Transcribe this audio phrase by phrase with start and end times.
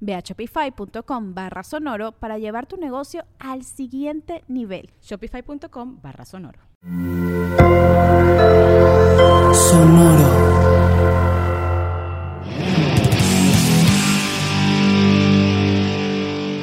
[0.00, 4.90] Ve a shopify.com barra sonoro para llevar tu negocio al siguiente nivel.
[5.02, 6.60] Shopify.com barra sonoro.
[9.52, 10.68] Sonoro.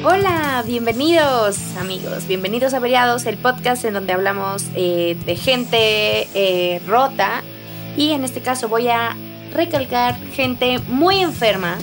[0.04, 6.80] Hola, bienvenidos amigos, bienvenidos a Variados, el podcast en donde hablamos eh, de gente eh,
[6.86, 7.42] rota
[7.96, 9.16] y en este caso voy a
[9.52, 11.76] recalcar gente muy enferma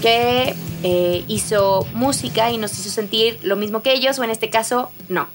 [0.00, 4.48] que eh, hizo música y nos hizo sentir lo mismo que ellos, o en este
[4.48, 5.28] caso, no.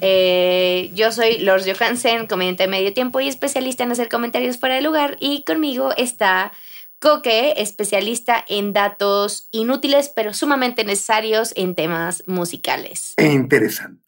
[0.00, 4.76] Eh, yo soy Lors Johansen, comediante de medio tiempo y especialista en hacer comentarios fuera
[4.76, 5.16] de lugar.
[5.20, 6.52] Y conmigo está
[7.00, 13.14] Coque, especialista en datos inútiles pero sumamente necesarios en temas musicales.
[13.16, 14.04] E interesantes.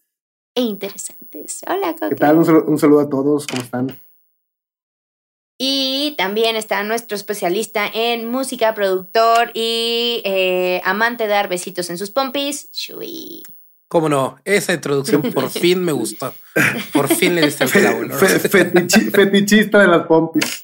[0.55, 1.61] E interesantes.
[1.69, 2.11] Hola, Coque.
[2.11, 2.39] ¿Qué tal?
[2.39, 3.47] Un saludo, un saludo a todos.
[3.47, 4.01] ¿Cómo están?
[5.63, 11.99] Y también está nuestro especialista en música, productor y eh, amante de dar besitos en
[11.99, 13.43] sus pompis, Shui.
[13.87, 14.39] ¿Cómo no?
[14.47, 16.33] Esa introducción por fin me gustó.
[16.95, 18.05] Por fin le diste el clavo.
[18.05, 18.15] ¿no?
[18.15, 20.63] Fe- fetichi- fetichista de las pompis.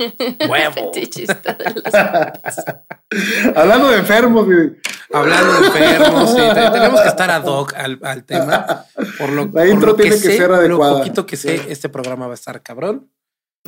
[0.48, 0.72] Huevo.
[0.94, 1.84] Fetichista de los-
[3.56, 4.76] Hablando de enfermos, güey.
[5.12, 8.86] Hablando de enfermos, sí, te- tenemos que estar ad hoc al, al tema.
[9.18, 10.98] Por lo, por intro lo tiene que sé, ser Lo adecuada.
[10.98, 13.10] poquito que sé, este programa va a estar cabrón.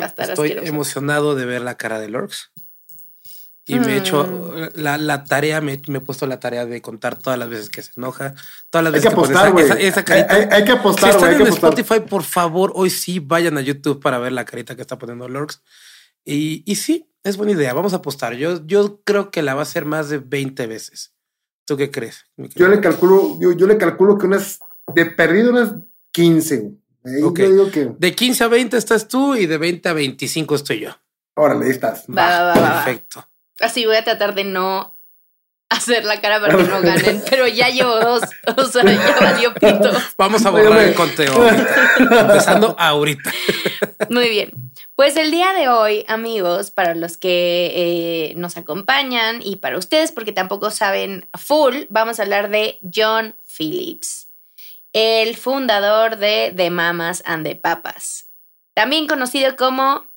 [0.01, 0.69] Va a estar Estoy asqueroso.
[0.73, 2.51] emocionado de ver la cara de Lorx.
[3.71, 7.19] Y me he hecho la, la tarea, me, me he puesto la tarea de contar
[7.19, 8.35] todas las veces que se enoja,
[8.71, 9.65] todas las Hay veces que apostar, güey.
[9.67, 10.35] esa, esa Hay, carita.
[10.35, 11.15] hay- hay que si apostar, güey.
[11.17, 11.71] están Hay que en apostar.
[11.79, 15.29] Spotify, por favor, hoy sí vayan a YouTube para ver la carita que está poniendo
[15.29, 15.61] Lorx.
[16.25, 17.75] Y, y sí, es buena idea.
[17.75, 18.33] Vamos a apostar.
[18.37, 21.13] Yo, yo creo que la va a hacer más de 20 veces.
[21.67, 22.25] ¿Tú qué crees?
[22.39, 24.61] Yo le calculo, yo, yo le calculo que unas,
[24.95, 25.73] de perdido unas
[26.13, 26.73] 15, güey.
[27.05, 27.39] Ahí Ok.
[27.39, 30.81] Yo digo que, De 15 a 20 estás tú y de 20 a 25 estoy
[30.81, 30.91] yo.
[31.35, 32.05] órale, ahí estás.
[32.09, 32.85] Va, va, va.
[32.85, 33.29] Perfecto.
[33.61, 34.95] Así voy a tratar de no
[35.69, 38.23] hacer la cara para que no ganen, pero ya llevo dos.
[38.57, 39.93] O sea, ya valió pito.
[40.17, 41.35] Vamos a borrar el conteo.
[41.99, 43.33] Empezando ahorita.
[44.11, 44.51] Muy bien.
[44.95, 50.11] Pues el día de hoy, amigos, para los que eh, nos acompañan y para ustedes,
[50.11, 54.28] porque tampoco saben full, vamos a hablar de John Phillips,
[54.93, 58.31] el fundador de The Mamas and the Papas,
[58.75, 60.11] también conocido como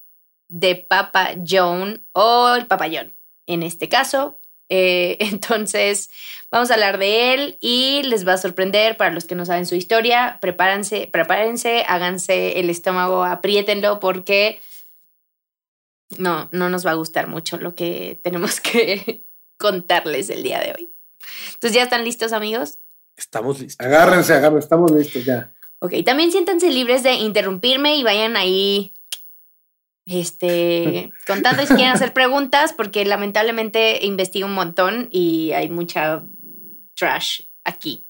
[0.48, 3.16] The Papa John o el Papa John,
[3.48, 4.40] en este caso.
[4.70, 6.09] Eh, entonces,
[6.50, 9.66] vamos a hablar de él y les va a sorprender para los que no saben
[9.66, 10.40] su historia.
[10.42, 14.62] Prepárense, prepárense, háganse el estómago, apriétenlo porque
[16.18, 19.26] no, no nos va a gustar mucho lo que tenemos que
[19.58, 20.90] contarles el día de hoy.
[21.53, 22.80] Entonces, ¿ya están listos, amigos?
[23.22, 23.86] Estamos listos.
[23.86, 24.66] Agárrense, agárrense.
[24.66, 25.54] Estamos listos ya.
[25.80, 28.94] Ok, también siéntanse libres de interrumpirme y vayan ahí
[30.06, 36.24] este, contando y si quieren hacer preguntas, porque lamentablemente investigo un montón y hay mucha
[36.96, 38.08] trash aquí.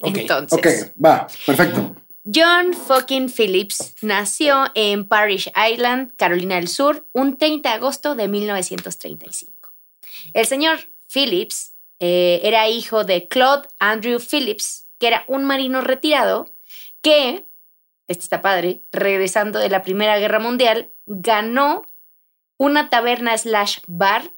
[0.00, 1.26] Ok, Entonces, Ok, va.
[1.46, 1.96] Perfecto.
[2.24, 8.28] John fucking Phillips nació en Parrish Island, Carolina del Sur, un 30 de agosto de
[8.28, 9.52] 1935.
[10.32, 10.78] El señor
[11.12, 11.71] Phillips
[12.04, 16.52] eh, era hijo de Claude Andrew Phillips, que era un marino retirado
[17.00, 17.48] que,
[18.08, 21.86] este está padre, regresando de la Primera Guerra Mundial, ganó
[22.56, 24.34] una taberna slash bar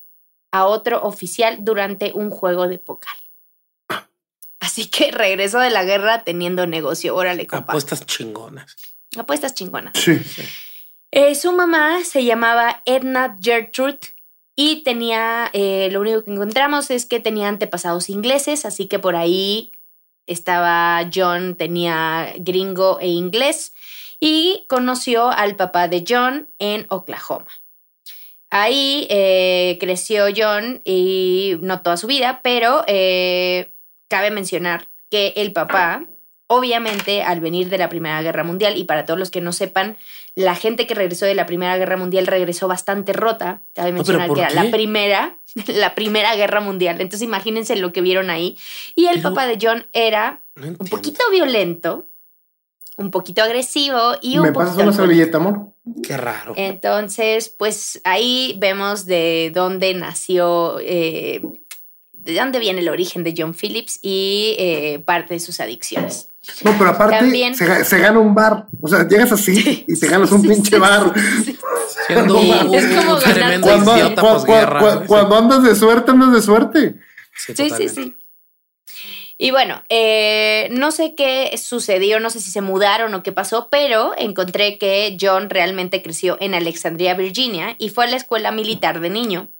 [0.52, 3.14] a otro oficial durante un juego de póker.
[4.60, 7.16] Así que regresó de la guerra teniendo negocio.
[7.16, 7.72] Órale, compa.
[7.72, 8.76] Apuestas chingonas.
[9.16, 9.94] Apuestas chingonas.
[9.98, 10.20] Sí.
[11.12, 14.00] Eh, su mamá se llamaba Edna Gertrude
[14.56, 19.16] y tenía, eh, lo único que encontramos es que tenía antepasados ingleses, así que por
[19.16, 19.72] ahí
[20.26, 23.74] estaba John, tenía gringo e inglés
[24.20, 27.50] y conoció al papá de John en Oklahoma.
[28.50, 33.74] Ahí eh, creció John y no toda su vida, pero eh,
[34.08, 36.06] cabe mencionar que el papá
[36.46, 39.96] obviamente al venir de la Primera Guerra Mundial, y para todos los que no sepan,
[40.36, 43.62] la gente que regresó de la Primera Guerra Mundial regresó bastante rota.
[43.72, 44.54] Cabe pero mencionar ¿por que era qué?
[44.56, 45.38] la primera,
[45.68, 47.00] la Primera Guerra Mundial.
[47.00, 48.58] Entonces imagínense lo que vieron ahí.
[48.96, 52.08] Y el Pero- papá de John era No un poquito violento,
[52.96, 55.68] un poquito agresivo y un ¿Me poquito pasas una servilleta, amor?
[56.02, 56.54] Qué raro.
[56.56, 61.42] Entonces, pues ahí vemos de dónde nació, eh,
[62.24, 66.28] de dónde viene el origen de John Phillips y eh, parte de sus adicciones.
[66.62, 68.66] No, pero aparte También- se, ga- se gana un bar.
[68.80, 71.12] O sea, llegas así y te ganas un Sí, pinche sí, bar.
[71.44, 71.56] sí.
[72.06, 76.94] Siendo un, Es como ganar- Cuando, idiota cuando andas de suerte, andas de suerte.
[77.36, 78.16] Sí, Sí, sí.
[79.36, 83.68] Y bueno, eh, no sé qué sucedió, no sé si se mudaron o qué pasó,
[83.68, 89.00] pero encontré que John realmente creció en Alexandria, Virginia, y fue a la escuela militar
[89.00, 89.50] de niño.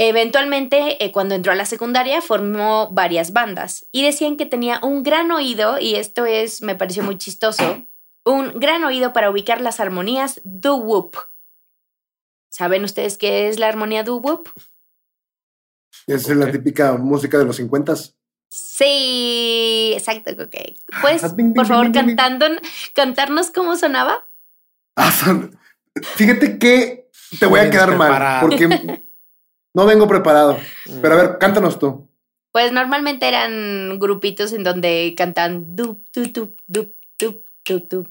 [0.00, 5.02] Eventualmente, eh, cuando entró a la secundaria, formó varias bandas y decían que tenía un
[5.02, 7.82] gran oído, y esto es, me pareció muy chistoso,
[8.24, 11.16] un gran oído para ubicar las armonías doo-wop.
[12.48, 14.48] ¿Saben ustedes qué es la armonía doo-wop?
[16.06, 17.94] Esa es la típica música de los 50
[18.48, 20.56] Sí, exacto, ok.
[21.02, 22.46] ¿Puedes, Ah, ding, ding, por favor, ding, cantando,
[22.94, 24.28] cantarnos cómo sonaba?
[24.94, 25.58] Ah, son-
[26.14, 27.10] Fíjate que
[27.40, 28.68] te voy a quedar mal porque
[29.74, 30.58] No vengo preparado.
[30.86, 31.00] Mm.
[31.00, 32.08] Pero a ver, cántanos tú.
[32.52, 38.10] Pues normalmente eran grupitos en donde cantan dup, dup, dup, dup, dup, dup, dup.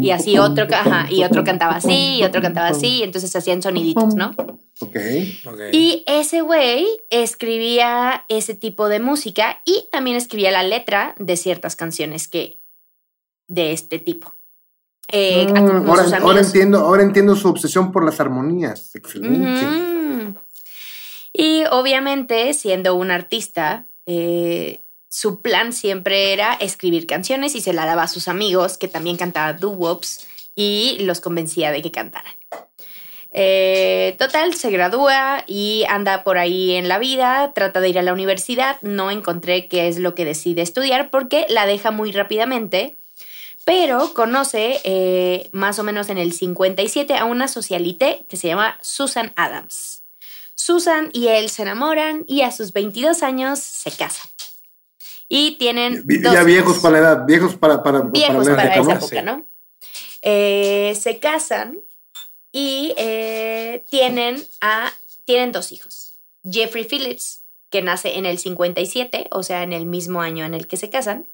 [0.00, 0.66] Y así otro,
[1.10, 4.34] y otro cantaba así, y otro cantaba así, y entonces hacían soniditos, ¿no?
[4.80, 4.96] Ok.
[5.72, 11.76] Y ese güey escribía ese tipo de música y también escribía la letra de ciertas
[11.76, 12.60] canciones que
[13.48, 14.34] de este tipo.
[15.08, 15.88] Eh, mm,
[16.20, 18.94] ahora, entiendo, ahora entiendo su obsesión por las armonías.
[18.94, 19.95] Excelente.
[21.38, 24.80] Y obviamente, siendo un artista, eh,
[25.10, 29.18] su plan siempre era escribir canciones y se la daba a sus amigos que también
[29.18, 32.32] cantaban doo-wops y los convencía de que cantaran.
[33.32, 38.02] Eh, total, se gradúa y anda por ahí en la vida, trata de ir a
[38.02, 42.96] la universidad, no encontré qué es lo que decide estudiar porque la deja muy rápidamente,
[43.66, 48.78] pero conoce eh, más o menos en el 57 a una socialité que se llama
[48.80, 50.05] Susan Adams.
[50.56, 54.28] Susan y él se enamoran y a sus 22 años se casan.
[55.28, 56.82] Y tienen Ya viejos hijos.
[56.82, 59.46] para la edad, viejos para, para, viejos la para, época, esa época, ¿no?
[60.22, 61.78] Eh, se casan
[62.50, 64.92] y eh, tienen a
[65.24, 66.14] tienen dos hijos.
[66.50, 70.66] Jeffrey Phillips, que nace en el 57, o sea, en el mismo año en el
[70.66, 71.28] que se casan,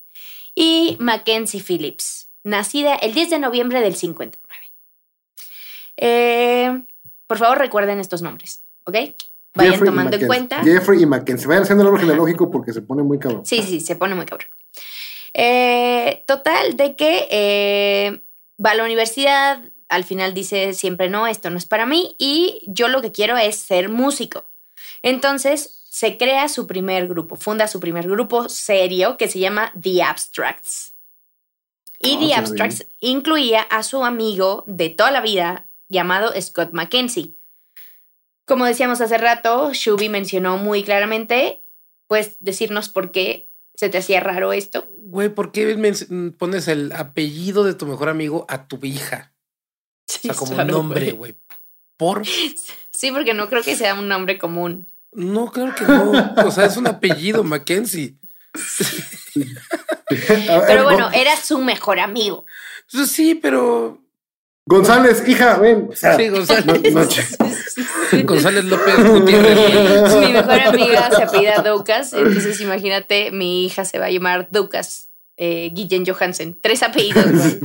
[0.54, 4.72] y Mackenzie Phillips, nacida el 10 de noviembre del 59.
[5.98, 6.84] Eh,
[7.26, 8.96] por favor, recuerden estos nombres, ¿ok?
[9.54, 10.62] Vayan Jeffrey tomando en cuenta.
[10.62, 11.46] Jeffrey y Mackenzie.
[11.46, 13.44] Vayan haciendo el árbol genealógico porque se pone muy cabrón.
[13.44, 14.48] Sí, sí, se pone muy cabrón.
[15.34, 18.22] Eh, total, de que eh,
[18.64, 22.62] va a la universidad, al final dice siempre no, esto no es para mí y
[22.66, 24.46] yo lo que quiero es ser músico.
[25.02, 30.02] Entonces se crea su primer grupo, funda su primer grupo serio que se llama The
[30.02, 30.94] Abstracts.
[31.98, 37.36] Y Ah, The Abstracts incluía a su amigo de toda la vida llamado Scott Mackenzie.
[38.44, 41.62] Como decíamos hace rato, Shuby mencionó muy claramente,
[42.08, 44.88] pues decirnos por qué se te hacía raro esto.
[44.98, 45.76] Güey, ¿por qué
[46.38, 49.32] pones el apellido de tu mejor amigo a tu hija?
[50.08, 51.36] O sea, como claro, nombre, güey.
[51.96, 52.22] Por.
[52.94, 54.86] Sí, porque no creo que sea un nombre común.
[55.10, 56.12] No, claro que no.
[56.46, 58.16] O sea, es un apellido, Mackenzie.
[60.08, 62.44] Pero bueno, era su mejor amigo.
[62.92, 64.01] Pues Sí, pero.
[64.66, 65.88] González, hija, ven.
[65.92, 66.66] O sea, Sí, González.
[66.66, 70.14] no- no- González López Gutiérrez.
[70.20, 75.08] Mi mejor amiga se apellida Ducas, entonces imagínate, mi hija se va a llamar Ducas
[75.36, 76.58] eh, Guillen Johansen.
[76.60, 77.24] Tres apellidos.
[77.26, 77.60] güey.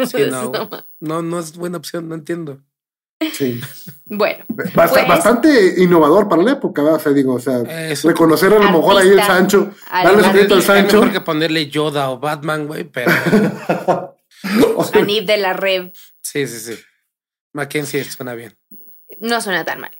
[0.06, 0.52] Sí, no,
[1.00, 2.58] no, no es buena opción, no entiendo.
[3.32, 3.60] sí.
[4.06, 6.98] Bueno, Bast- Pues- bastante innovador para la época, ¿verdad?
[6.98, 7.60] O sea, digo, o sea,
[7.90, 8.08] Eso.
[8.08, 9.22] reconocer a lo mejor ahí el.
[9.22, 10.98] Sancho, darle su crédito al Sancho.
[10.98, 13.12] mejor que ponerle Yoda o Batman, güey, pero
[14.92, 15.92] Anib de la Rev
[16.34, 16.82] sí, sí, sí.
[17.52, 18.56] Mackenzie suena bien.
[19.20, 19.90] no suena tan mal.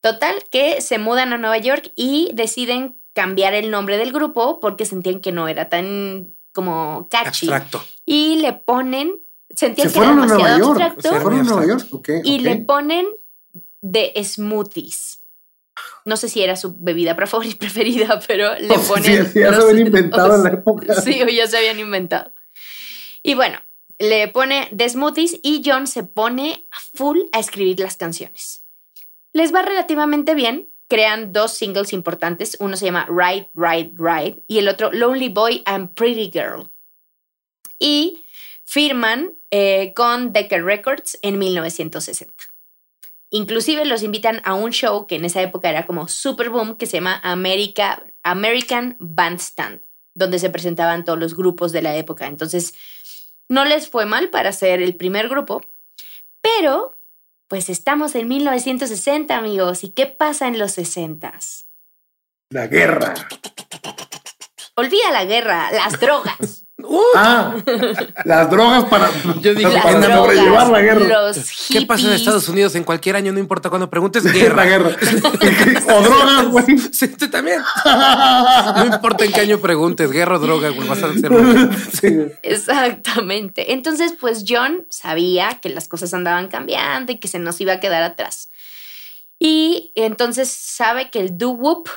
[0.00, 4.84] Total, que se mudan a Nueva York y deciden cambiar el nombre del grupo porque
[4.86, 7.48] sentían que no era tan como catchy.
[7.50, 7.84] Abstracto.
[8.04, 9.20] Y le ponen,
[9.54, 10.80] sentían Se que era fueron a Nueva demasiado York.
[10.82, 11.80] abstracto Se fueron a Nueva York.
[11.82, 11.96] abstracto.
[11.96, 12.08] Ok.
[12.24, 13.06] y le ponen
[13.80, 15.24] de smoothies.
[16.04, 19.26] No sé si era su bebida preferi- preferida, pero le ponen.
[19.26, 21.00] sí, sí, ya se habían inventado en la época.
[21.00, 22.32] Sí, o ya se habían inventado.
[23.22, 23.58] Y bueno,
[23.98, 28.64] le pone de smoothies y John se pone full a escribir las canciones.
[29.32, 30.72] Les va relativamente bien.
[30.88, 32.56] Crean dos singles importantes.
[32.60, 36.70] Uno se llama Ride, Ride, Ride y el otro Lonely Boy and Pretty Girl.
[37.80, 38.24] y
[38.64, 42.34] firman eh, con Decca Records en 1960.
[43.30, 46.86] Inclusive los invitan a un show que en esa época era como super boom, que
[46.86, 49.82] se llama America, American Bandstand,
[50.14, 52.26] donde se presentaban todos los grupos de la época.
[52.26, 52.74] Entonces,
[53.48, 55.62] no les fue mal para ser el primer grupo,
[56.40, 56.94] pero
[57.48, 59.82] pues estamos en 1960, amigos.
[59.82, 61.38] ¿Y qué pasa en los 60?
[62.50, 63.14] La guerra.
[64.74, 66.66] Olvida la guerra, las drogas.
[66.80, 67.56] Uh, Ah,
[68.24, 71.22] las drogas para, Yo dije, para la- sobrellevar la guerra.
[71.26, 72.12] Los ¿Qué pasa en.
[72.12, 73.32] Estados Unidos en cualquier año?
[73.32, 74.64] No importa cuando preguntes, guerra.
[74.64, 74.90] guerra.
[75.92, 76.78] o drogas, güey.
[76.92, 77.60] Sí, tú también.
[78.76, 81.68] No importa en qué año preguntes, guerra o droga, güey, vas a ser muy-
[82.00, 82.16] Sí.
[82.42, 83.72] Exactamente.
[83.72, 87.80] Entonces, pues John sabía que las cosas andaban cambiando y que se nos iba a
[87.80, 88.50] quedar atrás.
[89.40, 91.88] Y entonces sabe que el doo-wop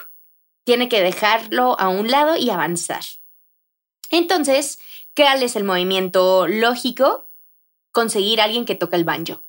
[0.63, 3.03] tiene que dejarlo a un lado y avanzar.
[4.11, 4.79] Entonces,
[5.15, 7.29] ¿cuál es el movimiento lógico?
[7.91, 9.43] Conseguir a alguien que toca el banjo.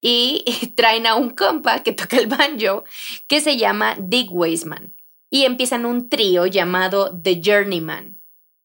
[0.00, 0.44] Y
[0.76, 2.84] traen a un compa que toca el banjo
[3.28, 4.94] que se llama Dick Weisman.
[5.30, 8.20] Y empiezan un trío llamado The Journeyman.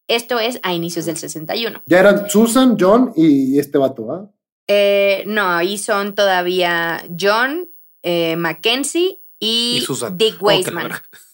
[0.08, 1.82] Esto es a inicios del 61.
[1.86, 4.30] Ya eran Susan, John y este vato, ¿ah?
[4.68, 7.70] Eh, no, ahí son todavía John,
[8.02, 9.84] eh, Mackenzie y.
[10.12, 10.92] Dick Oh, Weisman.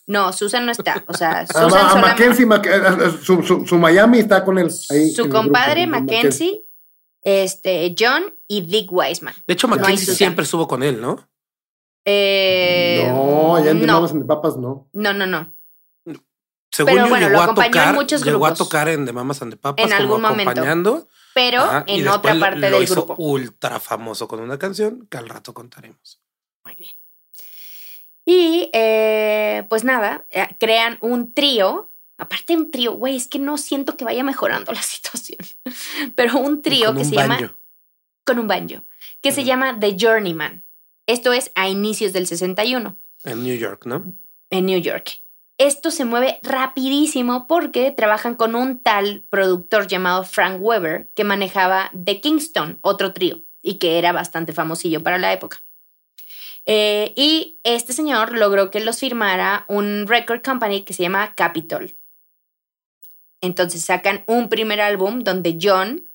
[0.08, 1.04] No, Susan no está.
[1.06, 4.58] O sea, A, Susan a solamente- Mackenzie, Mac- eh, su, su- su Miami está con
[4.58, 4.68] él.
[4.90, 6.64] Ahí su en compadre grupo, Mackenzie,
[7.22, 9.34] este, John y Dick Weisman.
[9.46, 11.16] De hecho, Mackenzie siempre estuvo con él, ¿no?
[12.04, 14.88] Eh, No, ya en The no, Mamas and the Papas no.
[14.92, 15.52] no, no, no.
[16.70, 18.58] Según Pero yo, bueno, lo llegó a acompañó en tocar, muchos llegó a grupos.
[18.68, 20.50] tocar en The Mamas and the Papas En como algún momento.
[20.50, 21.08] acompañando.
[21.34, 23.14] Pero Ajá, en otra lo- parte lo del hizo grupo.
[23.22, 26.20] ultra famoso con una canción que al rato contaremos.
[26.64, 26.90] Muy bien.
[28.30, 31.90] Y eh, pues nada, eh, crean un trío.
[32.18, 35.38] Aparte un trío, güey, es que no siento que vaya mejorando la situación.
[36.14, 37.40] Pero un trío que un se banjo.
[37.40, 37.58] llama
[38.24, 38.84] con un banjo,
[39.22, 40.62] que se llama The Journeyman.
[41.06, 44.12] Esto es a inicios del 61 En New York, ¿no?
[44.50, 45.22] en New York.
[45.56, 51.90] Esto se mueve rapidísimo porque trabajan con un tal productor llamado Frank Weber que manejaba
[52.04, 55.62] The Kingston, otro trío, y que era bastante famosillo para la época.
[56.70, 61.96] Eh, y este señor logró que los firmara un record company que se llama Capitol.
[63.40, 66.06] Entonces sacan un primer álbum donde John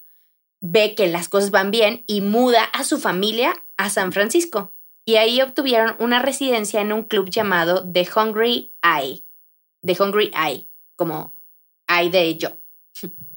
[0.61, 4.71] ve que las cosas van bien y muda a su familia a San Francisco.
[5.05, 9.25] Y ahí obtuvieron una residencia en un club llamado The Hungry Eye.
[9.83, 11.33] The Hungry Eye, como
[11.87, 12.51] Eye de yo,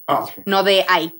[0.07, 1.13] Ah, no de Eye.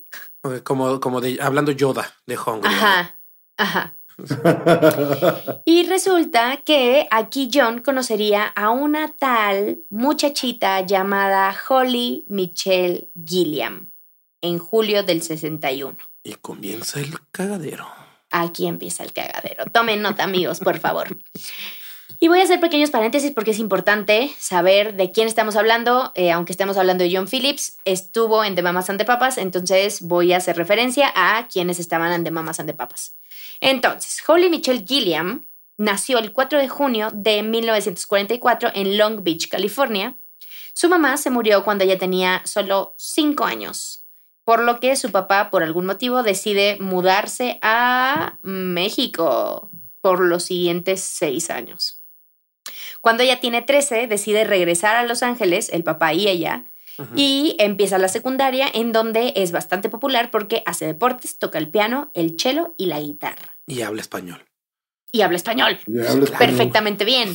[0.63, 2.69] Como, como de, hablando Yoda de Hungry.
[2.69, 3.17] Ajá,
[3.57, 3.96] ajá.
[5.65, 13.91] Y resulta que aquí John conocería a una tal muchachita llamada Holly Michelle Gilliam
[14.41, 15.97] en julio del 61.
[16.23, 17.87] Y comienza el cagadero.
[18.31, 19.65] Aquí empieza el cagadero.
[19.71, 21.17] Tomen nota, amigos, por favor.
[22.19, 26.11] Y voy a hacer pequeños paréntesis porque es importante saber de quién estamos hablando.
[26.15, 30.01] Eh, aunque estemos hablando de John Phillips, estuvo en The Mamas and the Papas, entonces
[30.01, 33.15] voy a hacer referencia a quienes estaban en The Mamas and the Papas.
[33.61, 35.45] Entonces, Holly Michelle Gilliam
[35.77, 40.17] nació el 4 de junio de 1944 en Long Beach, California.
[40.73, 44.05] Su mamá se murió cuando ella tenía solo 5 años,
[44.43, 49.69] por lo que su papá, por algún motivo, decide mudarse a México
[50.01, 51.96] por los siguientes 6 años.
[53.07, 56.65] Cuando ella tiene 13, decide regresar a Los Ángeles, el papá y ella,
[57.15, 62.11] y empieza la secundaria en donde es bastante popular porque hace deportes, toca el piano,
[62.15, 63.57] el cello y la guitarra.
[63.65, 64.43] Y habla español.
[65.13, 65.79] Y habla español
[66.37, 67.33] perfectamente bien.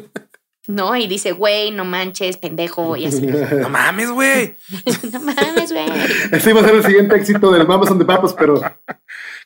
[0.66, 0.94] ¿No?
[0.94, 3.22] Y dice, güey, no manches, pendejo, y así.
[3.52, 4.54] No mames, güey.
[5.12, 5.88] no mames, güey.
[6.30, 8.60] Ese iba a ser el siguiente éxito de las Mamas and the Papas, pero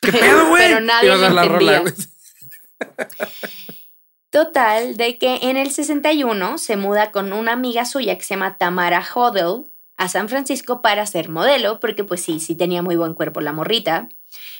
[0.01, 0.67] ¿Qué pedo, güey?
[0.67, 1.79] Pero nadie lo la rola, entendía.
[1.79, 1.93] güey.
[4.35, 8.57] Total, de que en el 61 se muda con una amiga suya que se llama
[8.57, 13.13] Tamara Hodel a San Francisco para ser modelo, porque pues sí, sí tenía muy buen
[13.13, 14.09] cuerpo la morrita.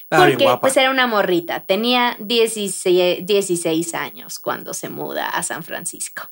[0.07, 6.31] Porque pues era una morrita, tenía 16, 16 años cuando se muda a San Francisco.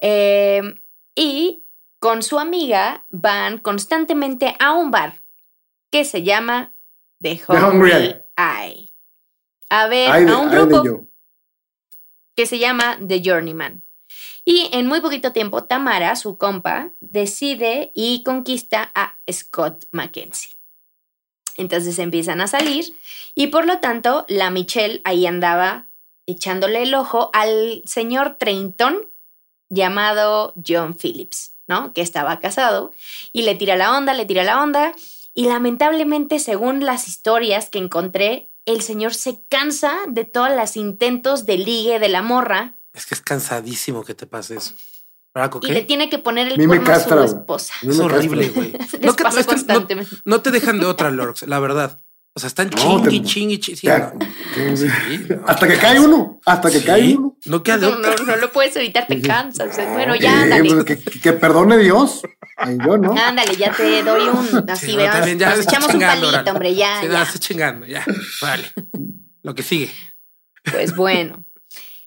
[0.00, 0.62] Eh,
[1.16, 1.64] y
[1.98, 5.20] con su amiga van constantemente a un bar
[5.90, 6.74] que se llama
[7.20, 8.24] The Hungry, Hungry Eye.
[8.36, 8.92] Eye.
[9.68, 11.11] A ver de, a un grupo.
[12.34, 13.84] Que se llama The Journeyman.
[14.44, 20.50] Y en muy poquito tiempo, Tamara, su compa, decide y conquista a Scott Mackenzie.
[21.56, 22.96] Entonces empiezan a salir
[23.34, 25.90] y por lo tanto la Michelle ahí andaba
[26.26, 29.10] echándole el ojo al señor treintón
[29.68, 31.52] llamado John Phillips.
[31.66, 31.92] ¿no?
[31.92, 32.92] Que estaba casado
[33.32, 34.92] y le tira la onda, le tira la onda
[35.34, 41.46] y lamentablemente, según las historias que encontré, el señor se cansa de todos los intentos
[41.46, 44.74] de ligue de la morra Es que es cansadísimo que te pase eso.
[45.34, 47.72] ¿Verdad, y le tiene que poner el cuerno a su esposa.
[47.82, 48.72] Es horrible, güey.
[49.00, 50.16] No, no- constantemente.
[50.26, 52.02] no te dejan de otra, Lorx, la verdad.
[52.34, 53.76] O sea, están No, chingui, te- chingui, chingui.
[53.78, 54.76] sí, Ya, no.
[54.76, 54.86] Sí,
[55.28, 56.40] no, Hasta que cae uno.
[56.46, 57.36] Hasta que Sí, cae uno.
[57.44, 59.76] No queda de No, no, no lo puedes evitar, te cansas.
[59.92, 60.64] Bueno, ya, ándale.
[60.72, 62.22] pues, que, que- que perdone Dios.
[62.56, 63.12] Ay, yo no.
[63.20, 64.64] Ándale, ya te doy un.
[64.70, 65.16] Así, Sí, no, veamos.
[65.18, 67.22] también ya Nos echamos un palito, hombre, ya, Sí, no, ya.
[67.22, 68.04] está chingando, ya.
[68.40, 68.72] Vale.
[69.42, 69.90] Lo que sigue.
[70.70, 71.44] Pues bueno.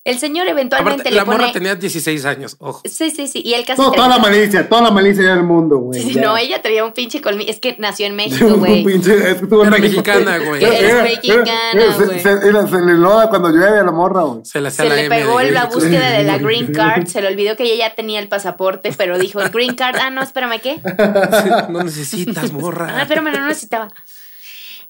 [0.06, 1.38] El señor eventualmente Aparte, le la pone.
[1.40, 2.80] morra tenía 16 años, ojo.
[2.86, 3.42] Sí, sí, sí.
[3.44, 3.82] Y él casi.
[3.82, 4.30] No, toda la 30.
[4.30, 6.00] malicia, toda la malicia del mundo, güey.
[6.00, 7.50] Sí, no, ella traía un pinche colmillo.
[7.50, 8.84] Es que nació en México, Un güey.
[8.86, 10.64] pinche- es que Era mexicana, güey.
[10.64, 12.20] Era- Es era- mexicana, se- güey.
[12.20, 14.46] Se, le loda cuando llueve a la morra, güey.
[14.46, 17.08] Se le hacía Se la le M pegó de- la búsqueda de la green card.
[17.08, 19.96] Se le olvidó que ella ya tenía el pasaporte, pero dijo el green card.
[20.00, 20.80] Ah, no, espérame, ¿qué?
[21.70, 22.94] No necesitas, morra.
[22.96, 23.88] Ah, espérame, no necesitaba.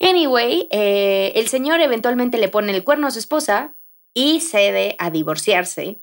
[0.01, 3.71] Anyway, eh, el señor eventualmente le pone el cuerno a su esposa
[4.15, 6.01] y cede a divorciarse.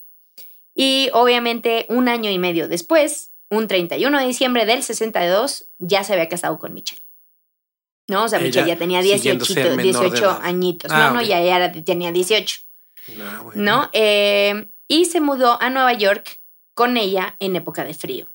[0.73, 6.13] Y obviamente un año y medio después, un 31 de diciembre del 62, ya se
[6.13, 7.01] había casado con Michelle.
[8.07, 8.23] ¿No?
[8.23, 10.39] O sea, Ella Michelle ya tenía siguiendo 18, ser menor de 18 edad.
[10.43, 10.91] añitos.
[10.91, 12.59] Ah, no, no, ya, ya era- tenía 18.
[13.17, 13.57] No, güey.
[13.59, 13.89] ¿no?
[13.93, 16.39] Eh, y se mudó a Nueva York
[16.73, 18.25] con ella en época de frío.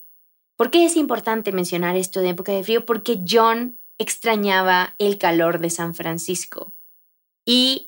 [0.56, 2.84] ¿Por qué es importante mencionar esto de época de frío?
[2.84, 6.74] Porque John extrañaba el calor de San Francisco.
[7.44, 7.87] Y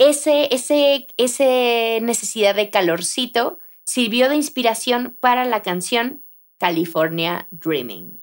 [0.00, 6.24] ese, ese, ese necesidad de calorcito sirvió de inspiración para la canción
[6.58, 8.18] California Dreaming.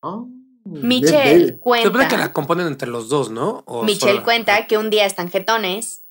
[0.00, 0.28] Oh,
[0.64, 1.88] Michelle Se cuenta...
[1.88, 3.64] supone que la componen entre los dos, ¿no?
[3.66, 6.04] ¿O Michelle cuenta que un día están jetones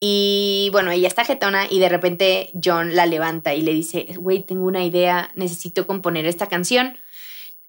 [0.00, 4.44] y bueno, ella está jetona y de repente John la levanta y le dice, güey,
[4.44, 6.96] tengo una idea, necesito componer esta canción,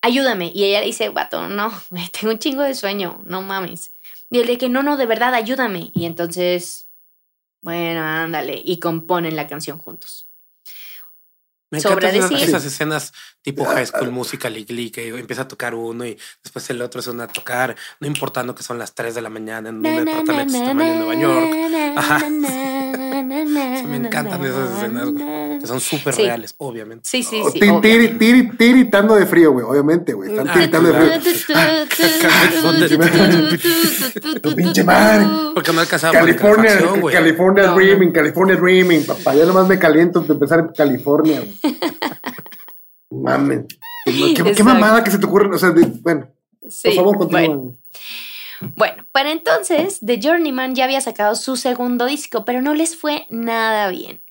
[0.02, 0.52] ayúdame.
[0.56, 1.74] Y ella le dice, vato, no,
[2.20, 3.92] tengo un chingo de sueño, no mames.
[4.30, 5.92] Y él de que, no, no, de verdad, ayúdame.
[5.94, 6.85] Y entonces,
[7.66, 10.30] bueno, ándale, y componen la canción juntos.
[11.72, 12.48] Me Sobra esas, decir.
[12.48, 16.70] esas escenas tipo High School Musical y Glee que empieza a tocar uno y después
[16.70, 19.70] el otro se une a tocar, no importando que son las 3 de la mañana
[19.70, 21.98] en un departamento tamaño en Nueva York.
[21.98, 22.30] Ajá.
[22.30, 25.55] Me encantan esas escenas, güey.
[25.66, 26.22] Que son súper Sí.
[26.22, 27.10] reales, obviamente.
[27.10, 27.58] Sí, sí, Oh, sí.
[27.58, 27.82] obvio.
[27.82, 30.30] tiri- tiri- tiritando de frío, güey, obviamente, güey.
[30.30, 31.56] Están Ah, tiritando de frío.
[34.42, 35.26] Tu pinche madre.
[35.56, 36.72] Porque no alcanzaba California.
[37.12, 37.76] California no.
[37.76, 39.34] Dreaming, California Dreaming, papá.
[39.34, 41.40] Ya nomás me caliento de empezar en California.
[41.42, 41.60] güey.
[43.10, 43.66] Mames.
[44.06, 45.56] ¿Qué, qué- mamada que se te ocurre?
[45.56, 46.28] O sea, de- bueno,
[46.70, 47.48] Sí, por favor, continúa.
[47.48, 47.78] bueno.
[48.76, 53.26] Bueno, para entonces, The Journeyman ya había sacado su segundo disco, pero no les fue
[53.30, 54.22] nada bien.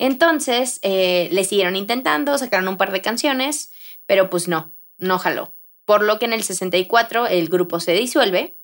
[0.00, 3.70] Entonces, eh, le siguieron intentando, sacaron un par de canciones,
[4.06, 5.54] pero pues no, no jaló.
[5.84, 8.58] Por lo que en el 64 el grupo se disuelve,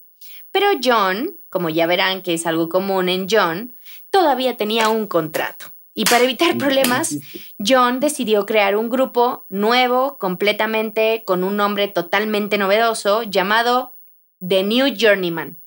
[0.51, 3.77] pero John, como ya verán que es algo común en John,
[4.11, 5.75] todavía tenía un contrato.
[5.93, 7.19] Y para evitar problemas,
[7.59, 13.95] John decidió crear un grupo nuevo, completamente, con un nombre totalmente novedoso, llamado
[14.41, 15.61] The New Journeyman.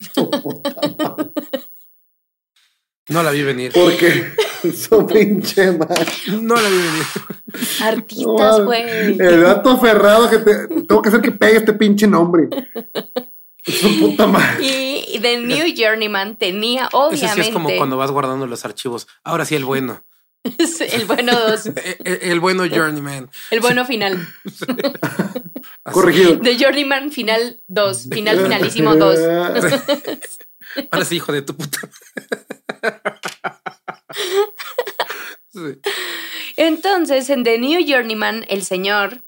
[3.08, 3.72] No la vi venir.
[3.72, 4.32] Porque
[4.76, 6.06] su pinche madre.
[6.40, 7.06] No la vi venir.
[7.80, 9.18] Artistas, güey.
[9.18, 10.66] El dato aferrado que te.
[10.68, 12.48] Tengo que hacer que pegue este pinche nombre.
[13.64, 14.64] Su puta madre.
[14.64, 19.06] Y The New Journeyman tenía, Ese obviamente, sí es como cuando vas guardando los archivos.
[19.24, 20.04] Ahora sí, el bueno.
[20.44, 21.70] el bueno dos,
[22.04, 23.30] El, bueno Journeyman.
[23.50, 24.26] el bueno final.
[25.84, 26.40] Corregido.
[26.40, 29.18] The Journeyman final 2, final finalísimo 2.
[30.90, 31.78] Ahora sí, hijo de tu puta.
[35.48, 35.80] Sí.
[36.56, 39.22] Entonces, en The New Journeyman, el señor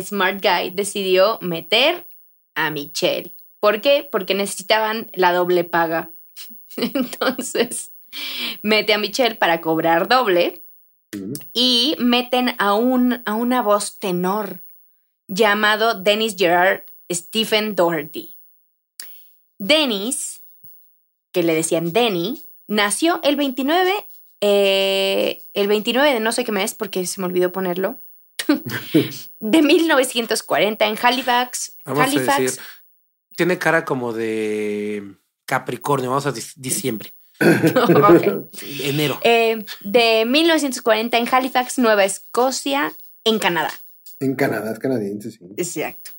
[0.00, 2.06] Smart Guy decidió meter
[2.54, 3.34] a Michelle.
[3.58, 4.08] ¿Por qué?
[4.10, 6.12] Porque necesitaban la doble paga.
[6.76, 7.92] Entonces,
[8.62, 10.64] mete a Michelle para cobrar doble
[11.52, 14.62] y meten a, un, a una voz tenor
[15.26, 18.36] llamado Dennis Gerard Stephen Doherty.
[19.58, 20.44] Dennis,
[21.32, 24.06] que le decían Denny, nació el 29
[24.40, 28.00] eh, el 29 de no sé qué mes, porque se me olvidó ponerlo,
[29.40, 31.76] de 1940 en Halifax.
[31.84, 32.40] Vamos a Halifax.
[32.40, 32.60] decir,
[33.36, 36.10] tiene cara como de Capricornio.
[36.10, 38.48] Vamos a diciembre, Ok.
[38.82, 39.20] enero.
[39.24, 43.72] Eh, de 1940 en Halifax, Nueva Escocia, en Canadá.
[44.20, 45.38] En Canadá, es canadiense, sí.
[45.56, 46.12] Exacto.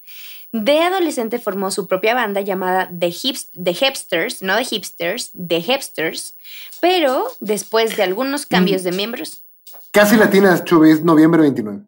[0.53, 5.61] De adolescente formó su propia banda llamada The, Hips- The Hipsters, no The Hipsters, The
[5.61, 6.35] Hipsters,
[6.81, 9.45] pero después de algunos cambios de miembros,
[9.91, 11.81] Casi latinas, Chubi, es noviembre 29.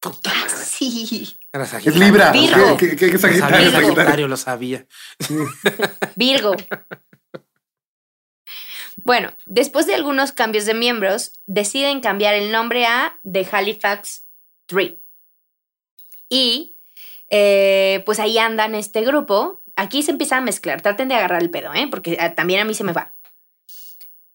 [0.00, 0.50] Puta madre.
[0.64, 1.36] Sí.
[1.52, 1.94] Era Es.
[1.96, 2.32] Libra.
[2.32, 2.76] Virgo.
[2.76, 3.94] ¿Qué, qué, Sagitario, Virgo.
[3.94, 4.86] Sagitario, lo sabía.
[6.16, 6.54] Virgo.
[8.96, 14.26] Bueno, después de algunos cambios de miembros, deciden cambiar el nombre a The Halifax
[14.66, 14.94] 3.
[16.28, 16.73] Y
[17.36, 19.60] eh, pues ahí andan este grupo.
[19.74, 20.80] Aquí se empieza a mezclar.
[20.82, 21.88] Traten de agarrar el pedo, ¿eh?
[21.90, 23.12] Porque ah, también a mí se me va.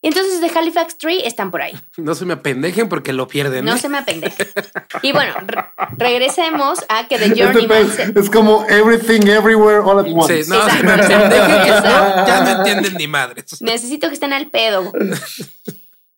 [0.02, 1.74] Entonces, The Halifax 3 están por ahí.
[1.98, 3.64] No se me apendejen porque lo pierden.
[3.66, 3.78] No ¿eh?
[3.78, 4.48] se me apendeje.
[5.02, 5.66] Y bueno, re-
[5.98, 7.90] regresemos a que The Este Journeyman...
[7.90, 10.44] se- es como everything, everywhere, all at once.
[10.44, 13.62] Sí, no, se me apendejen que no, ya no entienden ni madres.
[13.62, 14.92] Necesito que estén al pedo.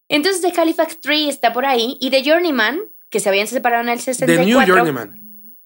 [0.09, 3.89] Entonces The Halifax 3 está por ahí y The Journeyman, que se habían separado en
[3.89, 4.43] el 64.
[4.43, 5.20] The New Journeyman.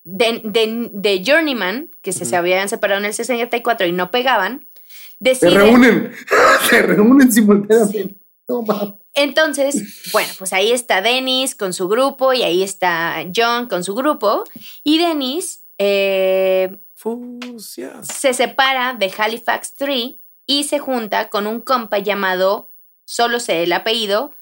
[0.08, 4.68] De, de- de Journeyman, que se, se habían separado en el 64 y no pegaban,
[4.78, 5.54] Se deciden...
[5.56, 6.12] reúnen.
[6.70, 8.16] Se reúnen simultáneamente.
[8.48, 8.94] Mames.
[9.16, 13.96] Entonces, bueno, pues ahí está Dennis con su grupo y ahí está John con su
[13.96, 14.44] grupo.
[14.84, 18.04] Y Dennis eh, Fusia.
[18.04, 20.16] se separa de Halifax 3
[20.46, 22.72] y se junta con un compa llamado,
[23.06, 24.36] solo sé el apellido,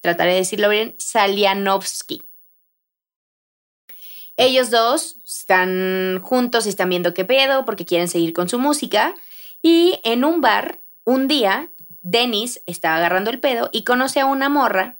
[0.00, 2.22] trataré de decirlo bien, Salianovsky.
[4.38, 9.14] Ellos dos están juntos y están viendo qué pedo porque quieren seguir con su música.
[9.62, 11.72] Y en un bar, un día,
[12.02, 14.96] Dennis estaba agarrando el pedo y conoce a una morra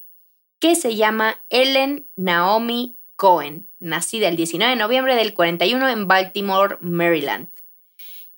[0.59, 6.77] que se llama Ellen Naomi Cohen, nacida el 19 de noviembre del 41 en Baltimore,
[6.81, 7.48] Maryland.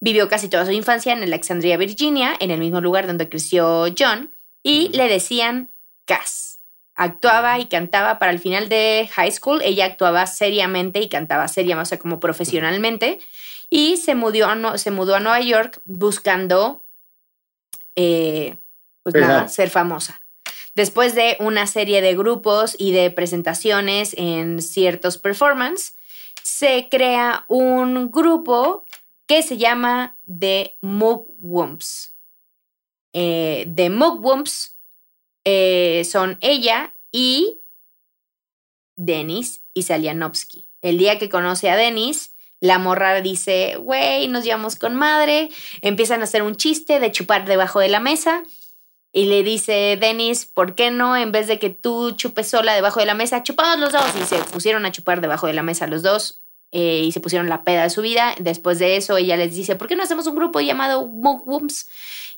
[0.01, 4.35] Vivió casi toda su infancia en Alexandria, Virginia, en el mismo lugar donde creció John,
[4.63, 5.71] y le decían
[6.05, 6.50] Cass.
[6.95, 9.63] Actuaba y cantaba para el final de high school.
[9.63, 13.19] Ella actuaba seriamente y cantaba seriamente, o sea, como profesionalmente.
[13.71, 16.85] Y se mudó a, se mudó a Nueva York buscando,
[17.97, 18.57] eh,
[19.03, 20.21] pues nada, ser famosa.
[20.75, 25.97] Después de una serie de grupos y de presentaciones en ciertos performances,
[26.43, 28.85] se crea un grupo
[29.27, 32.17] que se llama The Mugwumps.
[33.13, 34.70] Eh, The Mugwumps
[35.45, 37.61] eh, son ella y
[38.97, 40.69] Denis y Salianovsky.
[40.83, 45.49] El día que conoce a Denis, la morra dice, güey, nos llevamos con madre.
[45.81, 48.43] Empiezan a hacer un chiste de chupar debajo de la mesa.
[49.13, 51.17] Y le dice Denis, ¿por qué no?
[51.17, 54.05] En vez de que tú chupes sola debajo de la mesa, chupamos los dos.
[54.21, 56.43] Y se pusieron a chupar debajo de la mesa los dos.
[56.73, 58.35] eh, y se pusieron la peda de su vida.
[58.39, 61.89] Después de eso, ella les dice, ¿por qué no hacemos un grupo llamado Mugwumps?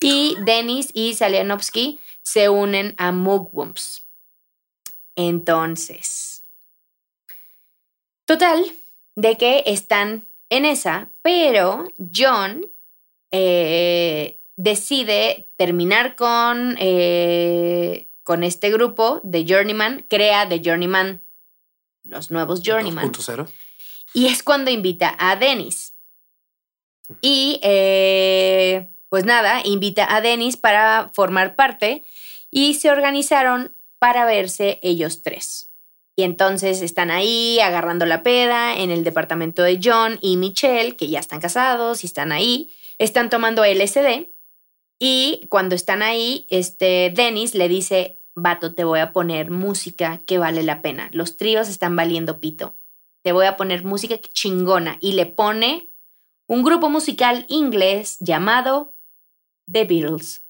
[0.00, 4.06] Y Denis y Salianovsky se unen a Mugwumps.
[5.16, 6.44] Entonces,
[8.24, 8.64] total,
[9.14, 12.66] de que están en esa, pero John
[13.30, 21.22] eh, decide terminar con, eh, con este grupo de Journeyman, crea The Journeyman,
[22.04, 23.12] los nuevos Journeyman.
[23.12, 23.48] 2.0.
[24.14, 25.94] Y es cuando invita a Dennis.
[27.20, 32.02] Y eh, pues nada, invita a Dennis para formar parte
[32.50, 35.70] y se organizaron para verse ellos tres.
[36.16, 41.08] Y entonces están ahí agarrando la peda en el departamento de John y Michelle, que
[41.08, 42.72] ya están casados y están ahí.
[42.96, 44.30] Están tomando LSD
[44.98, 50.38] y cuando están ahí, este Dennis le dice, vato, te voy a poner música que
[50.38, 51.10] vale la pena.
[51.12, 52.78] Los tríos están valiendo pito
[53.22, 54.98] te voy a poner música chingona.
[55.00, 55.92] Y le pone
[56.46, 58.91] un grupo musical inglés llamado
[59.70, 60.42] The Beatles.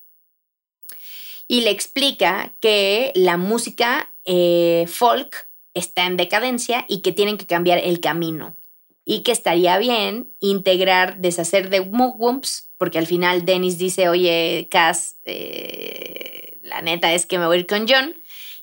[1.48, 7.46] Y le explica que la música eh, folk está en decadencia y que tienen que
[7.46, 8.57] cambiar el camino.
[9.05, 15.16] Y que estaría bien integrar, deshacer de Mugwumps, porque al final Dennis dice, oye, Cass,
[15.25, 18.14] eh, la neta es que me voy a ir con John.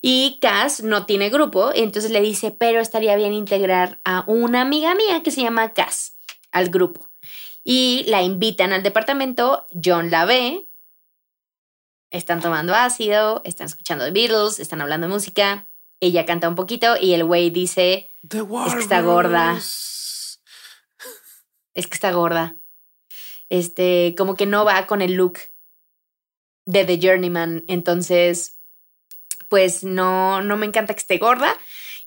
[0.01, 4.95] Y Cass no tiene grupo, entonces le dice, pero estaría bien integrar a una amiga
[4.95, 6.17] mía que se llama Cass
[6.51, 7.08] al grupo.
[7.71, 10.67] Y la invitan al departamento, John la ve,
[12.09, 16.95] están tomando ácido, están escuchando The Beatles, están hablando de música, ella canta un poquito
[16.99, 19.55] y el güey dice, Es que está gorda.
[19.55, 20.39] Es
[21.75, 22.57] que está gorda.
[23.49, 25.37] Este, como que no va con el look
[26.65, 27.65] de The Journeyman.
[27.67, 28.59] Entonces,
[29.47, 31.55] pues no, no me encanta que esté gorda.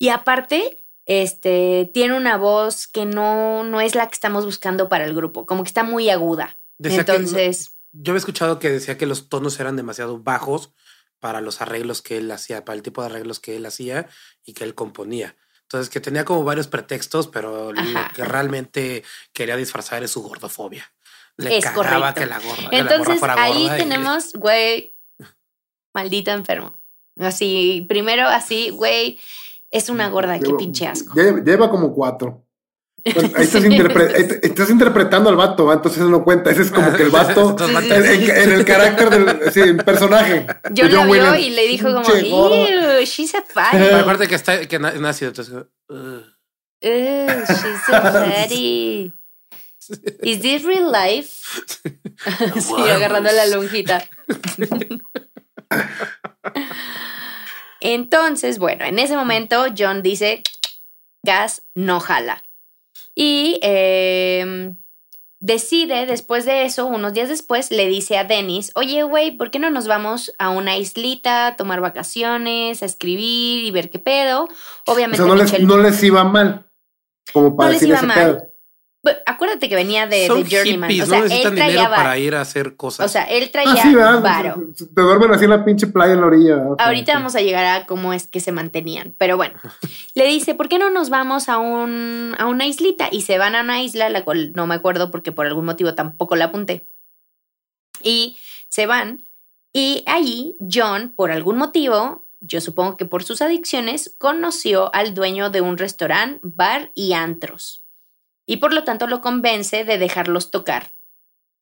[0.01, 5.05] Y aparte, este, tiene una voz que no, no es la que estamos buscando para
[5.05, 5.47] el grupo.
[5.47, 6.59] Como que está muy aguda.
[6.79, 10.73] Decía que- Entonces, yo había escuchado que decía que los tonos eran demasiado bajos
[11.21, 14.09] para los arreglos que él hacía, para el tipo de arreglos que él hacía
[14.45, 15.37] y que él componía.
[15.63, 18.09] Entonces, que tenía como varios pretextos, pero Ajá.
[18.09, 20.91] lo que realmente quería disfrazar es su gordofobia.
[21.39, 21.83] Le Es correcto.
[21.83, 24.95] que la gorda, que la morra entonces ahí tenemos, güey,
[25.95, 26.75] maldito enfermo.
[27.21, 29.19] Así, primero así, güey,
[29.73, 31.15] es una gorda, qué Lleva- pinche asco.
[31.15, 32.47] Lleva, lleva como cuatro.
[33.05, 33.13] Ahí
[33.45, 33.69] estás, Sí.
[33.69, 35.75] interpre- estás interpretando al vato, ¿va?
[35.75, 36.53] entonces no cuenta.
[36.53, 40.47] Ese es como que el vato en, en- en el carácter del sí, en personaje.
[40.71, 43.95] Yo la John vio y le dijo como, ew, she's a Pero fatty.
[44.01, 45.55] acuérdate que está que na- nacido, entonces.
[45.89, 46.21] uh,
[46.81, 49.13] Ew, she's a fatty.
[50.23, 51.41] Is this real life?
[52.61, 54.09] sí, agarrando la lonjita.
[57.85, 60.43] Entonces, bueno, en ese momento John dice,
[61.23, 62.43] gas no jala.
[63.15, 64.75] Y eh,
[65.41, 69.59] decide, después de eso, unos días después, le dice a Dennis, oye, güey, ¿por qué
[69.59, 74.45] no nos vamos a una islita, a tomar vacaciones, a escribir y ver qué pedo?
[74.87, 76.67] O Obviamente, sea, no les, Michelle- no les iba mal.
[77.33, 78.15] Como para No les decir iba mal.
[78.19, 78.52] pedo.
[79.03, 80.89] Bueno, acuérdate que venía de, son de Journeyman.
[80.89, 83.07] hippies, o sea, no él necesitan traía dinero para ir a hacer cosas.
[83.07, 84.23] O sea, él Ah, traía sí, ¿verdad?
[84.23, 84.63] varo.
[84.77, 86.57] Te duermen así en la pinche playa en la orilla.
[86.57, 86.77] ¿verdad?
[86.79, 89.15] Ahorita vamos a llegar a cómo es que se mantenían.
[89.19, 89.55] Pero bueno,
[90.15, 93.09] le dice, ¿por qué no nos vamos a, un, a una islita?
[93.11, 95.95] Y se van a una isla, la cual no me acuerdo porque por algún motivo
[95.95, 96.89] tampoco la apunté.
[98.03, 98.37] Y
[98.69, 99.25] se van.
[99.73, 105.51] Y allí John, por algún motivo, yo supongo que por sus adicciones, conoció al dueño
[105.51, 107.82] de un restaurante, bar y antros.
[108.47, 110.95] Y por lo tanto lo convence de dejarlos tocar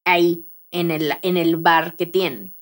[0.05, 2.55] ahí, en el, en el bar que tienen.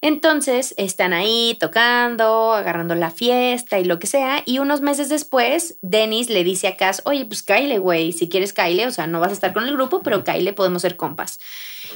[0.00, 4.42] Entonces están ahí tocando, agarrando la fiesta y lo que sea.
[4.46, 8.52] Y unos meses después, Dennis le dice a Cass, oye, pues Kyle, güey, si quieres
[8.52, 11.40] Kyle, o sea, no vas a estar con el grupo, pero Kyle podemos ser compas.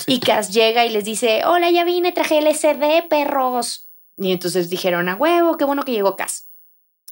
[0.08, 3.88] Y Cass llega y les dice, hola, ya vine, traje el SD, perros.
[4.16, 6.48] Y entonces dijeron, a huevo, qué bueno que llegó Cass.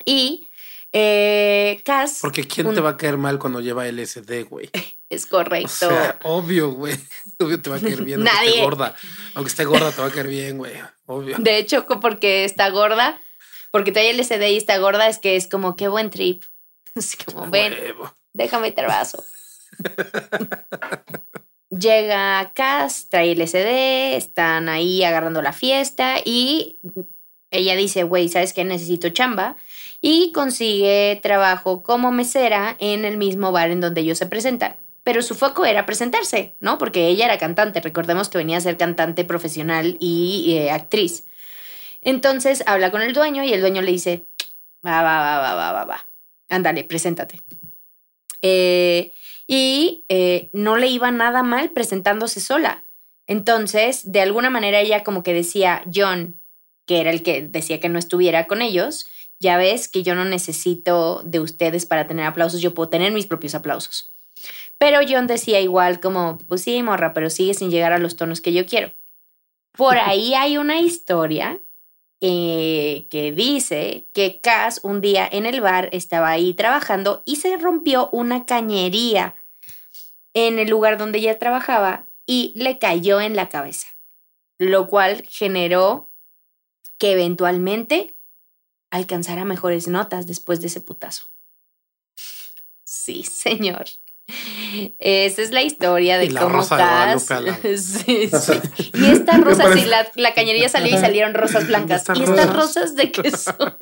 [0.05, 0.49] Y
[0.93, 2.19] eh, Cass...
[2.23, 4.71] Porque ¿quién un- te va a caer mal cuando lleva LSD, güey?
[5.09, 5.69] Es O correcto.
[5.69, 6.97] sea, obvio, güey.
[7.39, 8.19] Obvio te va a caer bien.
[8.21, 8.49] Aunque Nadie.
[8.51, 8.95] esté gorda.
[9.35, 10.73] Aunque esté gorda, te va a caer bien, güey.
[11.07, 11.37] Obvio.
[11.39, 13.21] De hecho, porque está gorda,
[13.73, 16.45] porque trae LSD y está gorda, es que es como, qué buen trip.
[16.95, 18.13] Es como, ven, Huevo.
[18.33, 19.23] déjame te vaso.
[21.71, 26.81] Llega Cass, trae LSD, están ahí agarrando la fiesta y
[27.53, 28.65] ella dice, güey, ¿sabes qué?
[28.65, 29.57] Necesito chamba.
[30.01, 34.77] Y consigue trabajo como mesera en el mismo bar en donde ellos se presentan.
[35.03, 36.79] Pero su foco era presentarse, ¿no?
[36.79, 37.81] Porque ella era cantante.
[37.81, 41.27] Recordemos que venía a ser cantante profesional y eh, actriz.
[42.03, 44.27] Entonces habla con el dueño y el dueño le dice,
[44.87, 46.07] va, va, va, va, va, va, va.
[46.49, 47.41] Ándale, preséntate.
[48.43, 49.13] Eh,
[49.47, 52.85] y eh, no le iba nada mal presentándose sola.
[53.27, 56.41] Entonces, de alguna manera ella como que decía, John,
[56.87, 59.07] que era el que decía que no estuviera con ellos,
[59.41, 63.27] ya ves que yo no necesito de ustedes para tener aplausos, yo puedo tener mis
[63.27, 64.13] propios aplausos.
[64.79, 68.41] Pero John decía igual como, pues sí, morra, pero sigue sin llegar a los tonos
[68.41, 68.93] que yo quiero.
[69.73, 71.61] Por ahí hay una historia
[72.21, 77.57] eh, que dice que Cass un día en el bar estaba ahí trabajando y se
[77.57, 79.37] rompió una cañería
[80.35, 83.89] en el lugar donde ella trabajaba y le cayó en la cabeza,
[84.59, 86.13] lo cual generó
[86.99, 88.17] que eventualmente
[88.91, 91.27] alcanzara mejores notas después de ese putazo.
[92.85, 93.87] Sí, señor.
[95.01, 97.27] Esa es la historia de Y la cómo rosa Cass.
[97.83, 98.61] Sí, sí.
[98.95, 102.03] Y esta Me rosa, parece- sí, la, la cañería salió y salieron rosas blancas.
[102.03, 102.57] Estas ¿Y estas rosas.
[102.57, 103.77] rosas de qué son?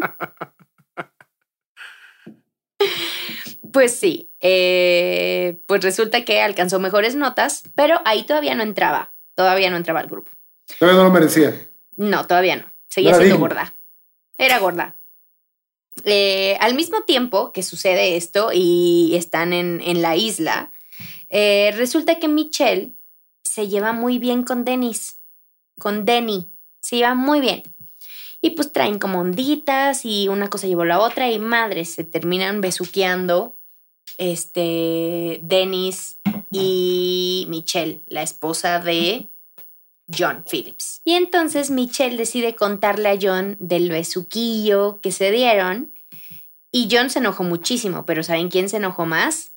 [3.72, 9.68] Pues sí, eh, pues resulta que alcanzó mejores notas, pero ahí todavía no entraba, todavía
[9.70, 10.30] no entraba al grupo.
[10.78, 11.68] Todavía no lo merecía.
[11.96, 13.40] No, todavía no, seguía siendo digno.
[13.40, 13.74] gorda.
[14.38, 14.96] Era gorda.
[16.04, 20.70] Eh, al mismo tiempo que sucede esto y están en, en la isla,
[21.30, 22.94] eh, resulta que Michelle
[23.42, 25.20] se lleva muy bien con Dennis,
[25.78, 27.62] con Denny, se lleva muy bien.
[28.40, 32.60] Y pues traen como onditas y una cosa llevó la otra y madres, se terminan
[32.60, 33.56] besuqueando
[34.16, 36.18] este, Dennis
[36.50, 39.28] y Michelle, la esposa de
[40.16, 41.00] John Phillips.
[41.04, 45.92] Y entonces Michelle decide contarle a John del besuquillo que se dieron
[46.72, 49.52] y John se enojó muchísimo, pero ¿saben quién se enojó más?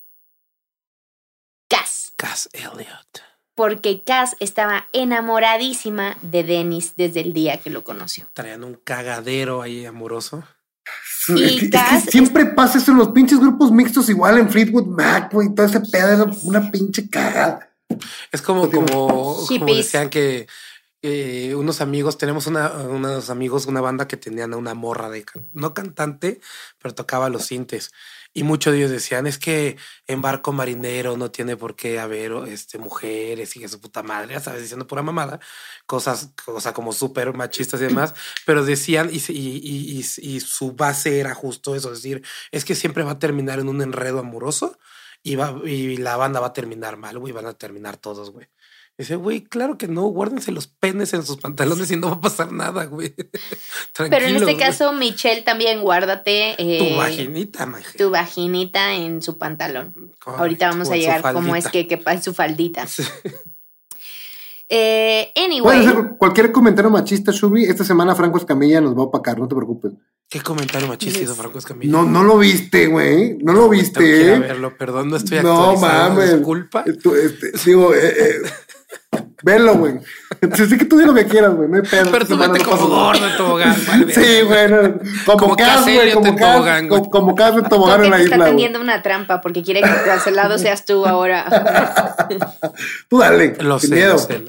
[1.68, 3.22] Cass, Cass Elliot.
[3.54, 8.26] porque Cass estaba enamoradísima de Dennis desde el día que lo conoció.
[8.34, 10.42] Traían un cagadero ahí amoroso.
[11.28, 14.38] Y es, que, es que Cass- siempre pasa eso en los pinches grupos mixtos, igual
[14.38, 17.71] en Fleetwood Mac, güey, todo ese pedo una pinche cagada.
[18.30, 20.46] Es como, como, como decían que
[21.04, 25.26] eh, unos amigos, tenemos una, unos amigos, una banda que tenían a una morra de,
[25.52, 26.40] no cantante,
[26.78, 27.90] pero tocaba los sintes.
[28.32, 29.76] Y muchos de ellos decían, es que
[30.06, 34.34] en barco marinero no tiene por qué haber este, mujeres y que su puta madre,
[34.34, 35.40] ya sabes, diciendo pura mamada,
[35.86, 38.14] cosas, cosas como súper machistas y demás,
[38.46, 42.76] pero decían, y, y, y, y, su base era justo eso, es decir, es que
[42.76, 44.78] siempre va a terminar en un enredo amoroso
[45.22, 48.48] y, va, y la banda va a terminar mal, güey, van a terminar todos, güey.
[48.98, 52.20] Dice, güey, claro que no, guárdense los penes en sus pantalones y no va a
[52.20, 53.14] pasar nada, güey.
[53.96, 56.54] Pero en este caso, Michelle, también guárdate.
[56.58, 57.96] Eh, tu vaginita, maje.
[57.96, 60.12] Tu vaginita en su pantalón.
[60.26, 62.86] Ahorita vamos a llegar cómo es que quepa en su faldita.
[64.74, 65.62] Eh, anyway.
[65.62, 67.64] Puedes hacer cualquier comentario machista, Shubi.
[67.64, 69.92] Esta semana Franco Escamilla nos va a opacar, no te preocupes.
[70.32, 71.92] ¿Qué comentario machista Franco Escamilla?
[71.92, 73.36] No, no lo viste, güey.
[73.42, 74.00] No lo viste.
[74.00, 76.36] Tengo que verlo, perdón, no estoy No mames.
[76.36, 76.84] Disculpa.
[76.86, 78.36] Este, digo, eh, eh
[79.42, 79.98] Velo, güey.
[80.54, 81.68] Sí que tú di lo que quieras, güey.
[81.68, 82.10] No hay pedo.
[82.10, 83.76] Pero tú vete como gordo en tobogán.
[84.08, 84.68] sí, güey.
[85.26, 86.12] como, como Cas, güey.
[86.14, 88.36] Como Cas, como, como Cas en tobogán en la isla.
[88.36, 91.44] Está tendiendo una trampa porque quiere que el cancelado seas tú ahora.
[93.10, 93.54] tú dale.
[93.60, 94.12] Lo sin sé, miedo.
[94.14, 94.42] lo sé,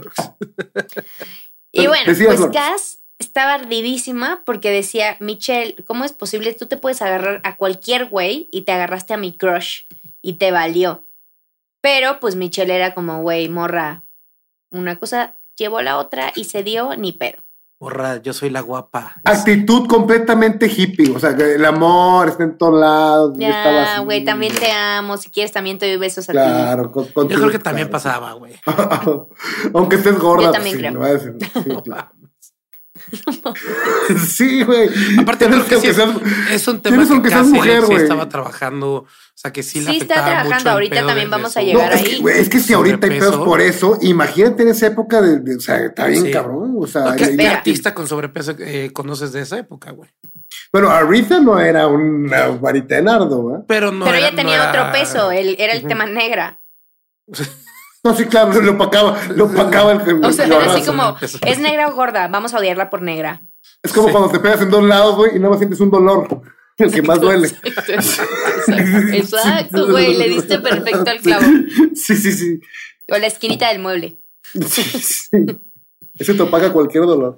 [1.74, 6.54] Y bueno, Decías, pues Cas estaba ardidísima porque decía, Michelle, ¿cómo es posible?
[6.54, 9.82] Tú te puedes agarrar a cualquier güey y te agarraste a mi crush
[10.22, 11.04] y te valió.
[11.82, 14.04] Pero pues Michelle era como, güey, morra,
[14.72, 17.44] una cosa llevó a la otra y se dio ni pedo.
[17.80, 19.16] Morra, yo soy la guapa.
[19.26, 23.34] Actitud completamente hippie, o sea, que el amor está en todos lados.
[23.38, 25.18] Ya, güey, también te amo.
[25.18, 26.38] Si quieres, también te doy besos a ti.
[26.38, 28.54] Claro, con, yo creo que también pasaba, güey.
[29.74, 30.46] Aunque estés gorda.
[30.46, 30.94] Yo también creo.
[30.94, 31.36] Lo a decir.
[31.42, 32.10] Sí, claro.
[34.28, 34.90] sí, güey.
[35.20, 35.98] Aparte, creo que, sí es,
[36.52, 40.26] es, un tema que, que mujer, sí estaba trabajando, o sea, que sí, sí está
[40.26, 40.72] trabajando.
[40.72, 42.04] Ahorita también vamos a llegar no, ahí.
[42.04, 45.40] Es que, es que si ahorita hay pedos por eso, imagínate en esa época de,
[45.40, 46.32] de o sea, está bien sí.
[46.32, 46.76] cabrón.
[46.80, 50.10] O sea, ¿qué, ¿qué artista con sobrepeso eh, conoces de esa época, güey?
[50.72, 53.60] Bueno, Aretha no era una varita de nardo, ¿eh?
[53.68, 54.70] Pero no Pero era, ella tenía no era...
[54.70, 56.60] otro peso, el, era el tema negra.
[58.04, 61.88] No, sí, claro, lo opacaba, lo opacaba el O sea, era así como, es negra
[61.88, 63.42] o gorda, vamos a odiarla por negra.
[63.82, 64.12] Es como sí.
[64.12, 66.42] cuando te pegas en dos lados, güey, y no más sientes un dolor.
[66.78, 67.48] El que más duele.
[69.14, 71.46] Exacto, güey, le diste perfecto al clavo.
[71.94, 72.60] Sí, sí, sí.
[73.10, 74.18] O la esquinita del mueble.
[74.54, 75.30] Sí, sí.
[76.18, 77.36] Ese te opaca cualquier dolor.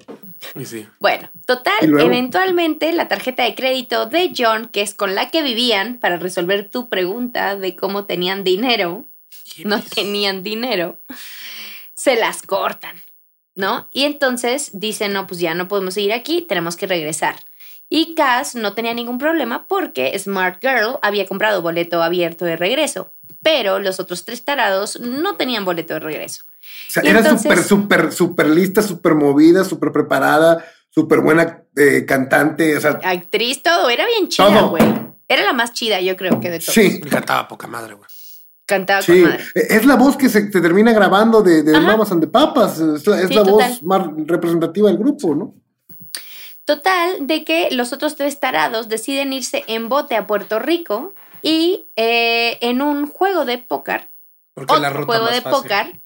[0.64, 0.86] Sí.
[1.00, 5.98] Bueno, total, eventualmente la tarjeta de crédito de John, que es con la que vivían,
[5.98, 9.06] para resolver tu pregunta de cómo tenían dinero,
[9.64, 11.00] no tenían dinero,
[11.94, 13.00] se las cortan,
[13.54, 13.88] ¿no?
[13.92, 17.36] Y entonces dicen, no, pues ya no podemos seguir aquí, tenemos que regresar.
[17.88, 23.12] Y Cass no tenía ningún problema porque Smart Girl había comprado boleto abierto de regreso,
[23.42, 26.44] pero los otros tres tarados no tenían boleto de regreso.
[26.88, 32.04] O sea, y era súper, súper, súper lista, súper movida, súper preparada, súper buena eh,
[32.06, 34.82] cantante, o sea, actriz, todo, era bien chida, güey.
[35.28, 36.74] Era la más chida, yo creo que de todos.
[36.74, 37.00] Sí.
[37.02, 38.08] Me cantaba poca madre, güey.
[38.66, 39.22] Cantaba sí.
[39.22, 39.44] con madre.
[39.54, 42.78] Es la voz que se te termina grabando de, de Mamas and the Papas.
[42.80, 43.70] Es la, es Sí, la total.
[43.70, 45.54] voz más representativa del grupo, ¿no?
[46.64, 51.84] Total, de que los otros tres tarados deciden irse en bote a Puerto Rico y
[51.94, 54.08] eh, en un juego de póker,
[54.54, 56.00] Porque otro la ruta juego más de póker,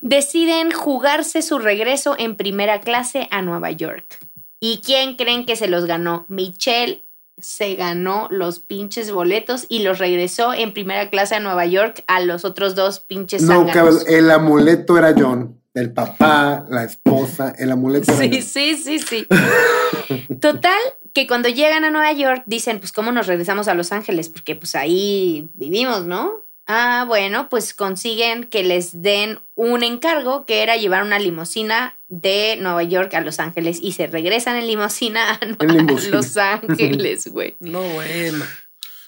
[0.00, 4.18] deciden jugarse su regreso en primera clase a Nueva York.
[4.60, 6.26] ¿Y quién creen que se los ganó?
[6.28, 7.04] Michelle
[7.40, 12.20] se ganó los pinches boletos y los regresó en primera clase a Nueva York a
[12.20, 15.54] los otros dos pinches No, cabrón, el amuleto era John.
[15.74, 18.42] El papá, la esposa, el amuleto era Sí, John.
[18.42, 19.26] sí, sí, sí.
[20.40, 20.78] Total,
[21.12, 24.28] que cuando llegan a Nueva York dicen, pues, ¿cómo nos regresamos a Los Ángeles?
[24.28, 26.32] Porque pues ahí vivimos, ¿no?
[26.70, 32.58] Ah, bueno, pues consiguen que les den un encargo que era llevar una limusina de
[32.60, 36.16] Nueva York a Los Ángeles y se regresan en limusina a, En limusina.
[36.18, 37.56] Los Ángeles, güey.
[37.60, 38.44] No, bueno.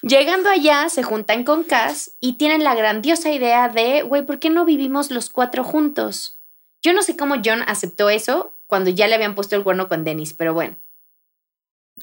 [0.00, 4.48] Llegando allá, se juntan con Cass y tienen la grandiosa idea de, güey, ¿por qué
[4.48, 6.40] no vivimos los cuatro juntos?
[6.82, 10.02] Yo no sé cómo John aceptó eso cuando ya le habían puesto el cuerno con
[10.04, 10.78] Dennis, pero bueno.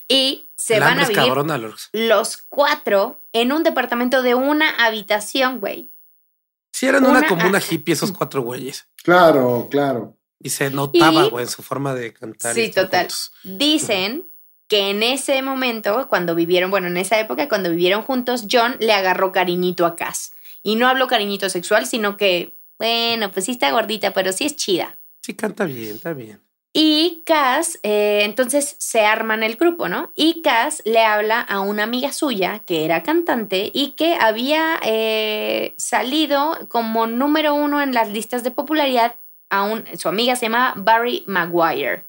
[0.07, 1.57] Y se El van a vivir cabrona,
[1.91, 5.89] los cuatro en un departamento de una habitación, güey.
[6.71, 8.87] Sí, eran Una- una, como una hippie esos cuatro güeyes.
[9.03, 10.15] Claro, claro.
[10.39, 12.53] Y se notaba, güey, en su forma de cantar.
[12.53, 13.01] Sí, total.
[13.01, 13.31] juntos.
[13.43, 14.29] Dicen
[14.67, 18.93] que en ese momento, cuando vivieron, bueno, en esa época, cuando vivieron juntos, John le
[18.93, 20.33] agarró cariñito a Cass.
[20.61, 24.55] Y no habló cariñito sexual, sino que, bueno, pues sí está gordita, pero sí es
[24.55, 24.97] chida.
[25.21, 26.39] Sí, canta bien, está bien.
[26.79, 30.11] Y Cass, eh, entonces se arman el grupo, ¿no?
[30.13, 35.73] Y Cass le habla a una amiga suya que era cantante y que había eh,
[35.77, 39.15] salido como número uno en las listas de popularidad.
[39.49, 42.03] A un, su amiga se llama Barry Maguire.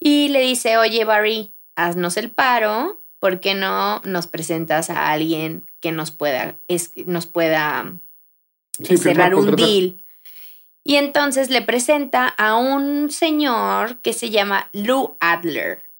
[0.00, 5.64] Y le dice, oye Barry, haznos el paro, ¿por qué no nos presentas a alguien
[5.78, 7.92] que nos pueda, es, nos pueda
[8.82, 10.01] Sí, cerrar un deal?
[10.84, 15.90] Y entonces le presenta a un señor que se llama Lou Adler.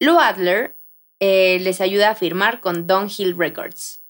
[0.00, 0.74] Lou Adler
[1.20, 4.02] eh, les ayuda a firmar con Hill Records.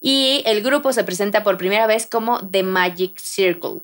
[0.00, 3.82] Y el grupo se presenta por primera vez como The Magic Circle.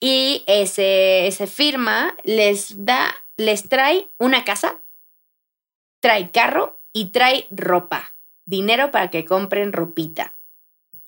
[0.00, 4.80] Y ese, ese firma les da, les trae una casa,
[6.00, 8.14] trae carro y trae ropa.
[8.44, 10.32] Dinero para que compren ropita.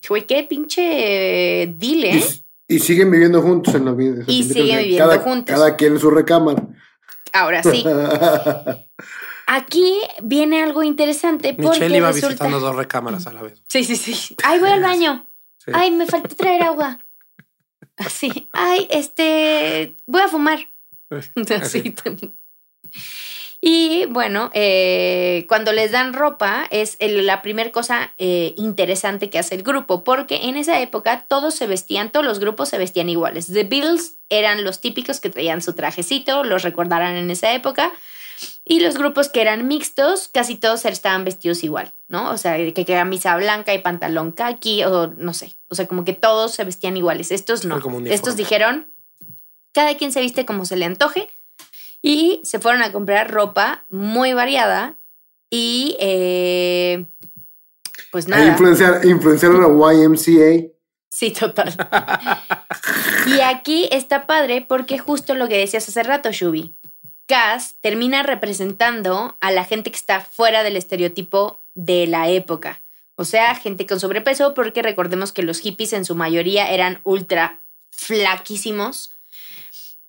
[0.07, 2.25] Güey, qué pinche deal, ¿eh?
[2.69, 4.25] Y, siguen viviendo juntos en la vida.
[4.27, 5.57] Y siguen viviendo cada, juntos.
[5.57, 6.63] Cada quien en su recámara.
[7.33, 7.85] Ahora sí.
[9.47, 12.29] Aquí viene algo interesante porque Michelle iba resulta...
[12.29, 13.63] visitando dos recámaras a la vez.
[13.67, 14.37] Sí, sí, sí.
[14.45, 15.27] Ay, voy al baño.
[15.57, 15.71] Sí.
[15.75, 16.99] Ay, me falta traer agua.
[17.97, 18.49] Así.
[18.53, 20.59] Ay, este, voy a fumar.
[21.61, 21.95] Así.
[23.61, 29.39] Y bueno, eh, cuando les dan ropa es el- la primera cosa eh, interesante que
[29.39, 33.09] hace el grupo, porque en esa época todos se vestían, todos los grupos se vestían
[33.09, 33.53] iguales.
[33.53, 37.93] The Beatles eran los típicos que traían su trajecito, los recordarán en esa época.
[38.65, 42.31] Y los grupos que eran mixtos, casi todos estaban vestidos igual, ¿no?
[42.31, 45.57] O sea, que, camisa blanca y pantalón kaki, o no sé.
[45.69, 47.33] O sea, como que todos se vestían iguales.
[47.33, 47.81] Estos no.
[48.15, 48.95] Estos dijeron,
[49.73, 51.29] cada quien se viste como se le antoje.
[52.03, 54.99] Y se fueron a comprar ropa muy variada.
[55.51, 57.07] Y eh,
[58.11, 58.47] pues nada.
[58.47, 60.69] influenciar, influenciaron a YMCA.
[61.09, 61.75] Sí, total.
[63.27, 66.75] y aquí está padre porque justo lo que decías hace rato, Shubi.
[67.27, 72.83] Cass termina representando a la gente que está fuera del estereotipo de la época.
[73.17, 77.63] O sea, gente con sobrepeso, porque recordemos que los hippies en su mayoría eran ultra
[77.91, 79.18] flaquísimos.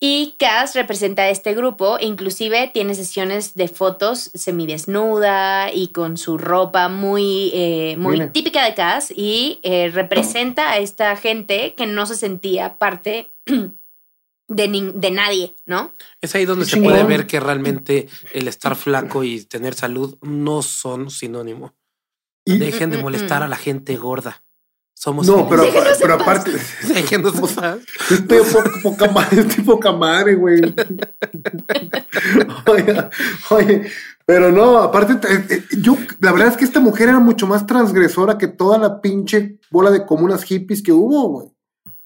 [0.02, 6.38] Y Cass representa a este grupo, inclusive tiene sesiones de fotos semidesnuda y con su
[6.38, 12.06] ropa muy, eh, muy típica de Cass y eh, representa a esta gente que no
[12.06, 13.30] se sentía parte
[14.48, 15.94] de, de nadie, ¿no?
[16.22, 20.62] Es ahí donde se puede ver que realmente el estar flaco y tener salud no
[20.62, 21.74] son sinónimo.
[22.46, 23.44] Dejen de Mm, mm, molestar mm.
[23.44, 24.42] a la gente gorda.
[25.00, 25.64] Somos no, pero,
[25.98, 26.50] pero aparte,
[26.88, 27.32] Déjenos
[28.10, 30.60] estoy poca, poca madre, estoy poca madre, güey.
[32.66, 33.08] oye,
[33.48, 33.90] oye,
[34.26, 37.64] pero no, aparte, eh, eh, yo, la verdad es que esta mujer era mucho más
[37.66, 41.48] transgresora que toda la pinche bola de comunas hippies que hubo, güey.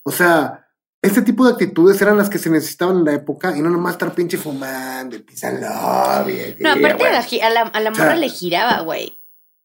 [0.05, 0.65] O sea,
[1.03, 3.95] este tipo de actitudes eran las que se necesitaban en la época y no nomás
[3.95, 5.67] estar pinche fumando, pisando.
[5.67, 9.21] No, aparte a la, a la, a la O sea, morra le giraba, güey.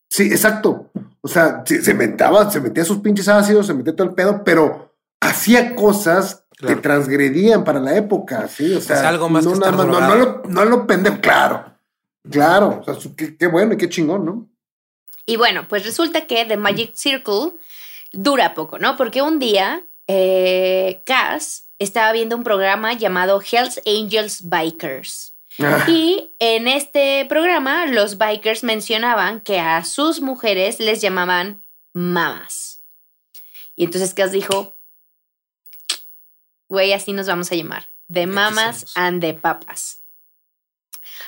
[0.10, 0.90] Sí, exacto.
[1.22, 4.44] O sea, se, se metaba, se metía sus pinches ácidos, se metía todo el pedo,
[4.44, 6.76] pero hacía cosas Claro.
[6.76, 8.74] que transgredían para la época, sí.
[8.76, 11.74] O sea, sea, algo más no, que estar no, lo, no lo pendejo, claro.
[12.30, 14.50] Claro, o sea, su- qué, qué bueno y qué chingón, ¿no?
[15.26, 17.54] Y bueno, pues resulta que The Magic Circle
[18.12, 18.98] dura poco, ¿no?
[18.98, 25.29] Porque un día eh, Cass estaba viendo un programa llamado Hells Angels Bikers.
[25.62, 32.84] Ah, Y en este programa los bikers mencionaban que a sus mujeres les llamaban mamas.
[33.76, 34.74] Y entonces Cass dijo,
[36.68, 37.88] güey, así nos vamos a llamar.
[38.12, 40.04] The Mamas and the Papas.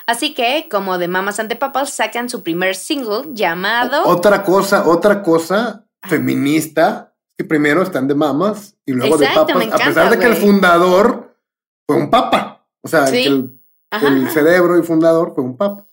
[0.08, 4.04] Así que, como The Mamas and the Papas, sacan su primer single llamado...
[4.06, 6.10] Otra cosa, otra cosa Ah.
[6.10, 10.10] feminista, que primero están de mamas y luego Exacto, de me papas, a encanta, pesar
[10.10, 11.38] de que el fundador
[11.86, 12.66] fue un papa.
[12.82, 13.22] O sea, Sí.
[13.22, 13.61] que el,
[13.92, 14.34] Ajá, el ajá.
[14.34, 15.86] cerebro y fundador fue un papa.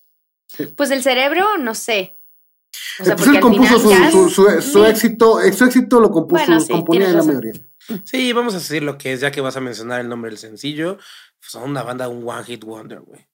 [0.76, 2.16] Pues el cerebro, no sé.
[3.00, 6.44] O sea, Entonces él compuso su, final su, Cass- su- éxito, su éxito lo compuso,
[6.46, 7.52] Bueno, sí, componía en la mayoría.
[8.04, 10.38] Sí, vamos a decir lo que es, ya que vas a mencionar el nombre del
[10.38, 10.96] sencillo.
[10.96, 13.26] pues, Son una banda, un One Hit Wonder, güey.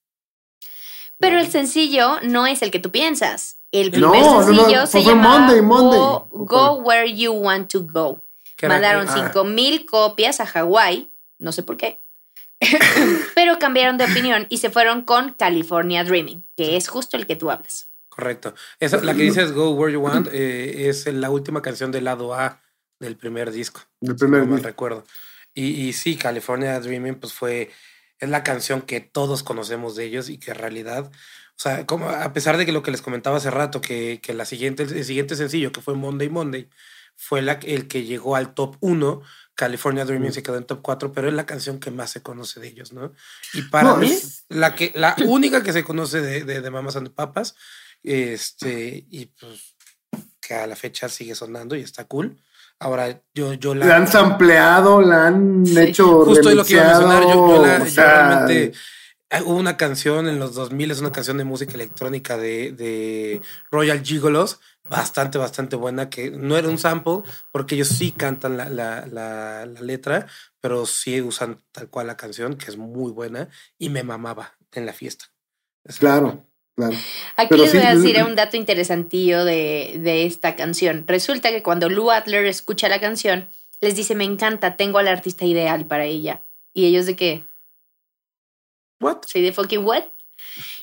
[1.19, 3.59] Pero el sencillo no es el que tú piensas.
[3.73, 5.99] El No, primer no, no, sencillo se fue llama Monday, Monday.
[5.99, 8.21] Go, ¿O Go Where You Want to Go.
[8.63, 9.31] Mandaron ah.
[9.33, 12.01] 5 mil copias a Hawái, no sé por qué.
[13.35, 17.37] Pero cambiaron de opinión y se fueron con California Dreaming, que es justo el que
[17.37, 17.89] tú hablas.
[18.09, 18.55] Correcto.
[18.79, 22.35] Esa, la que dices Go Where You Want eh, es la última canción del lado
[22.35, 22.61] A
[23.01, 23.81] del primer disco.
[24.01, 24.69] El si primer no disco.
[24.69, 25.05] recuerdo.
[25.53, 27.71] Y, y sí, California Dreaming, pues fue,
[28.19, 32.09] es la canción que todos conocemos de ellos y que en realidad, o sea, como
[32.09, 35.05] a pesar de que lo que les comentaba hace rato, que, que la siguiente, el
[35.05, 36.69] siguiente sencillo, que fue Monday Monday,
[37.17, 39.23] fue la, el que llegó al top 1,
[39.55, 42.59] California Dreaming se quedó en top 4, pero es la canción que más se conoce
[42.61, 43.13] de ellos, ¿no?
[43.53, 46.71] Y para No, mí, es- la, que, la única que se conoce de, de, de
[46.71, 47.55] Mamas and the Papas,
[48.03, 49.75] este, y pues
[50.41, 52.37] que a la fecha sigue sonando y está cool.
[52.79, 53.87] Ahora, yo, yo la...
[53.87, 56.25] La han sampleado, la han Sí, hecho.
[56.25, 57.23] Justo lo que iba a mencionar.
[57.23, 58.73] Yo, yo la- yo realmente
[59.43, 64.03] Hubo una canción en los 2000, es una canción de música electrónica de, de Royal
[64.03, 67.23] Gigolos, bastante, bastante buena, que no era un sample,
[67.53, 70.27] porque ellos sí cantan la, la, la, la letra,
[70.61, 74.87] pero sí usan tal cual la canción, que es muy buena, y me mamaba en
[74.87, 75.27] la fiesta.
[75.85, 76.95] Esa- Claro, claro.
[77.37, 81.05] Aquí Pero les sí, voy a decir un dato interesantillo de, de esta canción.
[81.07, 83.49] Resulta que cuando Lou Adler escucha la canción,
[83.81, 86.45] les dice, me encanta, tengo al artista ideal para ella.
[86.73, 87.45] Y ellos de qué?
[89.01, 89.23] What?
[89.27, 90.05] Soy de fucking what?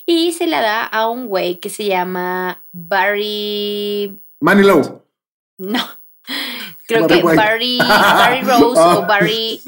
[0.05, 4.21] Y se la da a un güey que se llama Barry...
[4.39, 5.01] Manny Lowe.
[5.57, 5.79] No.
[6.87, 7.37] Creo Barry que White.
[7.37, 8.97] Barry, Barry Rose Ah.
[8.97, 9.61] o Barry...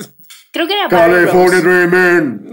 [0.52, 1.62] Creo que era Barry California.
[1.62, 2.52] Dreaming.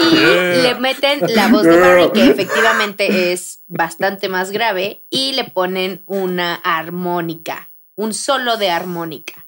[0.00, 0.14] Y
[0.62, 6.02] le meten la voz de Barry, que efectivamente es bastante más grave, y le ponen
[6.06, 9.45] una armónica, un solo de armónica.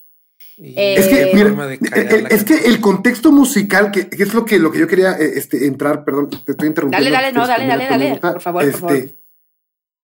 [0.61, 4.23] Eh, Es que, qué mira, de eh, eh, es que el contexto musical, que, que
[4.25, 7.05] es lo que, lo que yo quería eh, este, entrar, perdón, te estoy interrumpiendo.
[7.11, 8.97] Dale, dale, no, dale, dale, dale, por favor, por favor.
[8.97, 9.19] Este,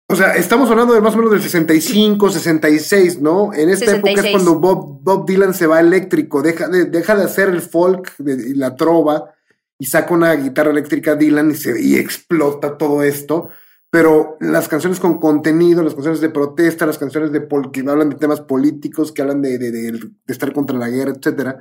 [0.06, 3.52] O sea, estamos hablando de más o menos del 65, 66, ¿no?
[3.54, 4.24] En esta época 66.
[4.26, 8.16] es cuando Bob, Bob Dylan se va eléctrico, deja de, deja de hacer el folk
[8.18, 9.32] de- y la trova
[9.78, 13.48] y saca una guitarra eléctrica Dylan y, se, y explota todo esto.
[13.94, 18.10] Pero las canciones con contenido, las canciones de protesta, las canciones de pol- que hablan
[18.10, 21.60] de temas políticos, que hablan de, de- de- de estar contra la guerra, etcétera.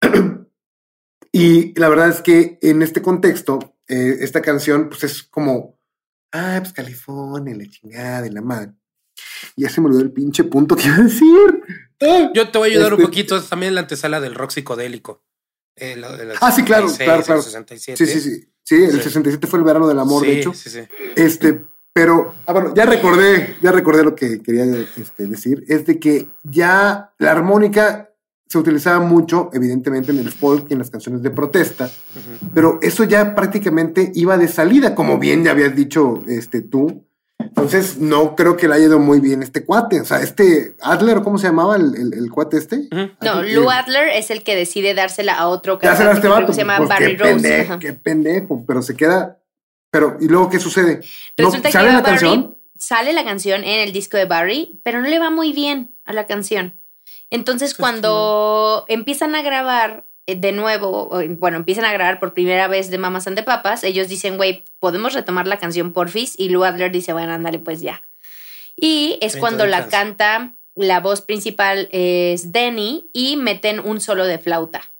[1.32, 5.78] y la verdad es que en este contexto, eh, esta canción, pues es como,
[6.32, 8.72] ah, pues California, la chingada y la madre.
[9.56, 11.62] Y ya se me olvidó el pinche punto que iba a decir.
[12.00, 13.36] Ah, Yo te voy a ayudar un Este- poquito.
[13.36, 15.24] Es también la antesala del rock psicodélico.
[15.76, 17.38] Eh, de Ah, sí, claro, 66, claro, claro.
[17.40, 18.04] el 67.
[18.06, 18.51] Sí, sí, sí.
[18.64, 19.02] Sí, el Sí.
[19.02, 20.52] 67 fue el verano del amor, Sí, de hecho.
[20.54, 20.80] sí, sí.
[21.16, 24.64] Este, pero, ah, bueno, ya recordé, ya recordé lo que quería
[24.96, 28.08] este, decir, es de que ya la armónica
[28.48, 31.90] se utilizaba mucho, evidentemente, en el folk y en las canciones de protesta,
[32.54, 37.04] pero eso ya prácticamente iba de salida, como bien ya habías dicho este, tú.
[37.44, 40.00] Entonces, no creo que le haya ido muy bien este cuate.
[40.00, 42.88] O sea, este Adler, ¿cómo se llamaba el, el- el cuate este?
[42.92, 43.10] Ujú.
[43.20, 46.46] No, Lou Adler es el que decide dársela a otro cantante este que creo vato.
[46.46, 47.32] que se llama pues, Barry qué Rose.
[47.34, 49.38] pendejo, qué pendejo, pero se queda.
[49.90, 51.00] Pero, ¿y luego qué sucede?
[51.36, 52.58] Resulta que ¿Sale a la Barry canción?
[52.78, 56.12] sale la canción en el disco de Barry, pero no le va muy bien a
[56.12, 56.80] la canción.
[57.30, 62.90] Entonces, cuando empiezan a grabar de nuevo, o, bueno, empiezan a grabar por primera vez
[62.90, 66.64] de Mamas and the Papas, ellos dicen, güey, podemos retomar la canción porfis, y Lou
[66.64, 68.02] Adler dice, bueno, ándale, pues ya.
[68.76, 74.38] Y es cuando la canta, la voz principal es Denny, y meten un solo de
[74.38, 74.92] flauta.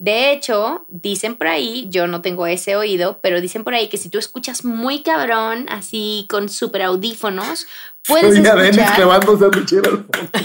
[0.00, 3.98] De hecho, dicen por ahí, yo no tengo ese oído, pero dicen por ahí que
[3.98, 7.66] si tú escuchas muy cabrón, así con super audífonos,
[8.06, 8.94] puedes Oye, escuchar.
[8.96, 10.40] clavando sandwichera al fondo.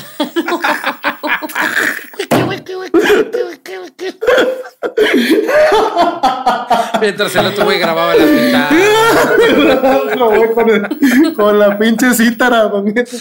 [7.06, 10.16] Mientras el otro güey grababa las guitarras.
[10.18, 12.70] Lo voy con, el- con la pinche cítara.
[12.84, 13.18] Neto.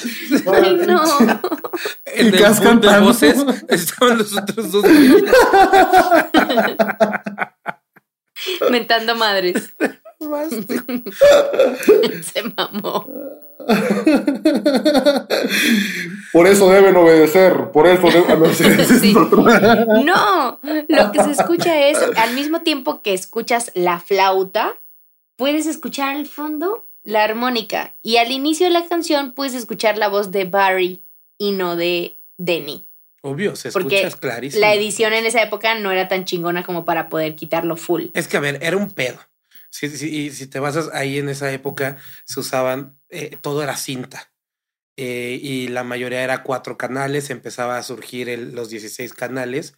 [0.52, 1.02] Ay, no.
[2.06, 3.06] En Y el Cas de cantando.
[3.06, 3.36] voces
[3.68, 4.84] estaban los otros dos.
[8.70, 9.74] Mentando madres.
[12.22, 13.06] Se mamó.
[16.32, 17.70] Por eso deben obedecer.
[17.72, 18.26] Por eso deben.
[18.30, 18.54] ah,
[19.00, 19.14] Sí.
[19.16, 19.42] otro.
[20.04, 24.74] No, lo que se escucha es, al mismo tiempo que escuchas la flauta,
[25.36, 27.94] puedes escuchar al fondo la armónica.
[28.02, 31.02] Y al inicio de la canción puedes escuchar la voz de Barry
[31.38, 32.86] y no de Denny.
[33.22, 34.60] Obvio, se Porque escucha clarísimo.
[34.60, 38.06] La edición en esa época no era tan chingona como para poder quitarlo full.
[38.12, 39.18] Es que, a ver, era un pedo.
[39.70, 41.96] Si, si, y si te basas ahí en esa época,
[42.26, 44.30] se usaban, eh, todo era cinta.
[44.96, 49.74] Eh, y la mayoría era cuatro canales, empezaba a surgir el- los 16 canales,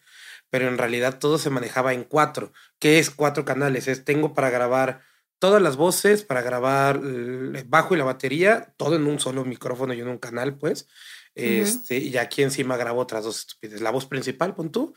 [0.51, 2.53] pero en realidad todo se manejaba en cuatro.
[2.79, 3.89] ¿Qué es cuatro canales?
[3.89, 5.01] Es tengo para grabar
[5.39, 9.95] todas las voces, para grabar el bajo y la batería, todo en un solo micrófono
[9.95, 10.87] y en un canal, pues.
[11.35, 13.81] Este, y aquí encima grabo otras dos estupidez.
[13.83, 14.95] La voz principal, pon tú,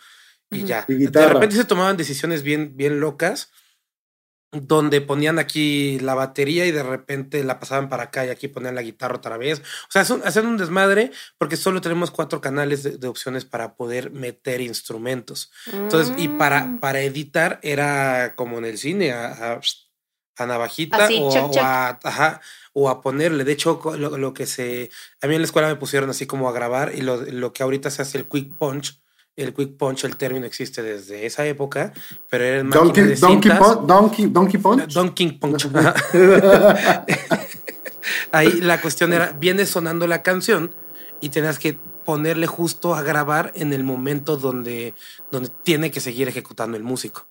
[0.52, 0.86] y ya.
[0.88, 3.52] Y De repente se tomaban decisiones bien, bien locas,
[4.52, 8.74] donde ponían aquí la batería y de repente la pasaban para acá y aquí ponían
[8.76, 9.60] la guitarra otra vez.
[9.60, 14.10] O sea, hacen un desmadre porque solo tenemos cuatro canales de, de opciones para poder
[14.12, 15.52] meter instrumentos.
[15.72, 16.80] Entonces, y para, Mm.
[16.80, 19.62] para editar era como en el cine, a, a-
[20.38, 21.62] a navajita Así, o, check, o check.
[21.64, 22.42] a, ajá,
[22.74, 23.44] o a ponerle.
[23.44, 24.90] De hecho, lo, lo que se...
[25.22, 27.62] A mí en la escuela me pusieron así como a grabar y lo, lo que
[27.62, 29.02] ahorita se hace el quick punch.
[29.40, 31.94] El quick punch, el término existe desde esa época,
[32.30, 33.52] pero era máquina Donkey, de donkey,
[33.86, 34.94] donkey, donkey Punch.
[34.94, 35.68] Donkey Punch.
[38.32, 40.74] Ahí la cuestión era, viene sonando la canción
[41.22, 44.94] y tenías que ponerle justo a grabar en el momento donde,
[45.32, 47.28] donde tiene que seguir ejecutando el músico.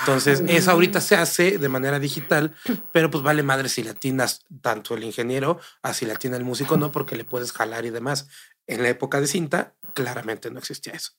[0.00, 2.54] Entonces, eso ahorita se hace de manera digital,
[2.92, 7.16] pero pues vale madre si latinas tanto el ingeniero, así latina el músico, no, porque
[7.16, 8.28] le puedes jalar y demás.
[8.66, 11.12] En la época de cinta, claramente no existía eso.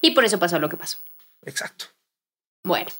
[0.00, 0.98] Y por eso pasó lo que pasó.
[1.42, 1.86] Exacto.
[2.62, 2.90] Bueno.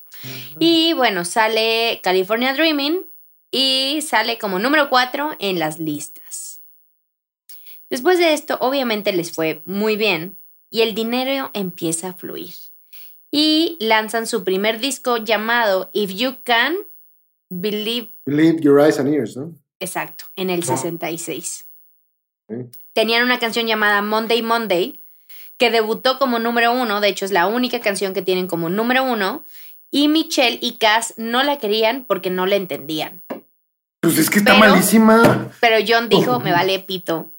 [0.58, 3.06] Y bueno, sale California Dreaming
[3.50, 6.60] y sale como número 4 en las listas.
[7.90, 10.38] Después de esto, obviamente les fue muy bien
[10.70, 12.54] y el dinero empieza a fluir.
[13.30, 16.76] Y lanzan su primer disco llamado If You Can
[17.48, 18.12] Believe.
[18.26, 19.54] Believe Your Eyes and Ears, ¿no?
[19.80, 21.68] Exacto, en el 66.
[22.48, 22.54] Sí.
[22.92, 25.03] Tenían una canción llamada Monday Monday
[25.58, 29.04] que debutó como número uno, de hecho es la única canción que tienen como número
[29.04, 29.44] uno,
[29.90, 33.22] y Michelle y Cass no la querían porque no la entendían.
[34.00, 35.50] Pues es que está Pero- malísima.
[35.60, 37.30] Pero John dijo, me vale pito,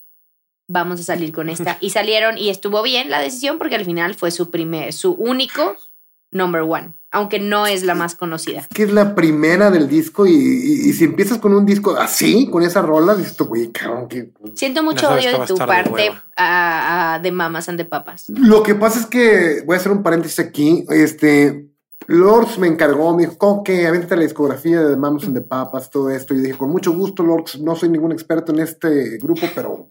[0.68, 1.78] vamos a salir con esta.
[1.82, 5.76] Y salieron y estuvo bien la decisión porque al final fue su primer, su único
[6.32, 8.68] number one, aunque no es la más conocida.
[8.74, 12.50] que es la primera del disco y, y- y si empiezas con un disco así,
[12.50, 14.32] con esa rola, dices tú, güey, cabrón, que...
[14.56, 18.26] Siento mucho No, odio de tu de parte a, a- de Mamas and the Papas.
[18.30, 21.70] Lo que pasa es que, voy a hacer un paréntesis aquí, este,
[22.08, 25.90] Lords me encargó, me dijo, "¿Cómo que avéntate la discografía de Mamas and the Papas,
[25.90, 29.48] todo esto, y dije, con mucho gusto, Lords, no soy ningún experto en este grupo,
[29.56, 29.88] pero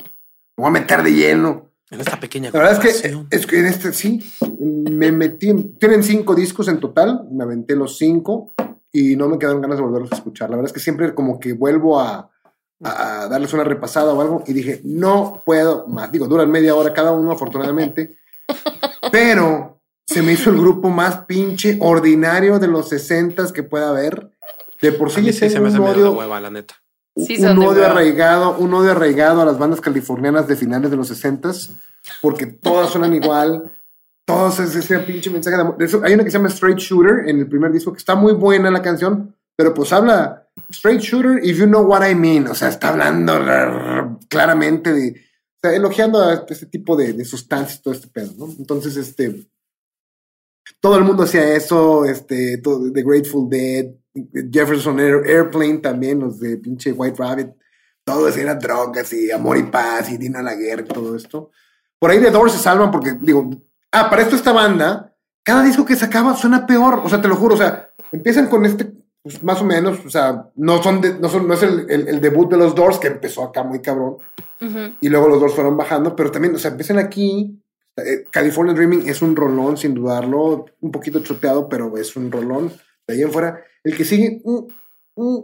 [0.56, 1.70] me voy a meter de lleno.
[1.90, 4.24] En esta pequeña La verdad es que, es que en este sí,
[4.58, 8.52] me metí, en- tienen cinco discos en total, me aventé los cinco
[8.90, 10.50] y no me quedaron ganas de volverlos a escuchar.
[10.50, 12.30] La verdad es que siempre como que vuelvo a,
[12.80, 16.10] darles una repasada o algo y dije, no puedo más.
[16.12, 18.16] Digo, duran media hora cada uno, afortunadamente,
[19.10, 24.30] pero se me hizo el grupo más pinche ordinario de los sesentas que pueda haber.
[24.80, 26.74] De por sí se me hace medio de hueva, la neta.
[27.16, 31.08] Sí, un odio arraigado, un odio arraigado a las bandas californianas de finales de los
[31.08, 31.52] 60
[32.20, 33.70] porque todas suenan igual.
[34.26, 35.76] Todos es ese pinche mensaje de amor.
[35.82, 38.32] Eso, hay una que se llama Straight Shooter en el primer disco que está muy
[38.32, 42.48] buena la canción, pero pues habla Straight Shooter if you know what I mean.
[42.48, 43.38] O sea, está hablando
[44.28, 48.52] claramente de, o sea, elogiando a este tipo de, de sustancias, todo este pedo, ¿no?
[48.58, 49.46] Entonces, este,
[50.80, 53.86] todo el mundo hacía eso, este, todo, The Grateful Dead,
[54.52, 57.48] Jefferson Air- Airplane también, los de pinche White Rabbit,
[58.04, 61.50] todo eso era drogas y amor y paz y Dina la guerra y todo esto.
[61.98, 63.50] Por ahí The Doors se salvan porque, digo,
[63.92, 67.36] ah, para esto esta banda, cada disco que sacaba suena peor, o sea, te lo
[67.36, 68.92] juro, o sea, empiezan con este,
[69.22, 72.08] pues, más o menos, o sea, no son, de- no son, no es el, el-
[72.08, 74.16] el debut de los Doors que empezó acá muy cabrón,
[75.00, 77.60] y luego los Doors fueron bajando, pero también, o sea, empiezan aquí,
[77.96, 82.72] eh, California Dreaming es un rolón, sin dudarlo, un poquito choteado, pero es un rolón,
[83.06, 84.58] de ahí en fuera, el que sigue, mm,
[85.16, 85.38] mm,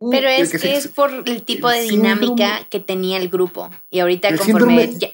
[0.00, 3.18] mm, Pero es que sigue- es por el tipo el de dinámica síndrome- que tenía
[3.18, 3.70] el grupo.
[3.90, 5.08] Y ahorita conforme síndrome- ya-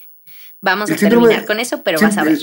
[0.60, 2.34] vamos a terminar con eso, pero vas a ver.
[2.38, 2.42] Eh,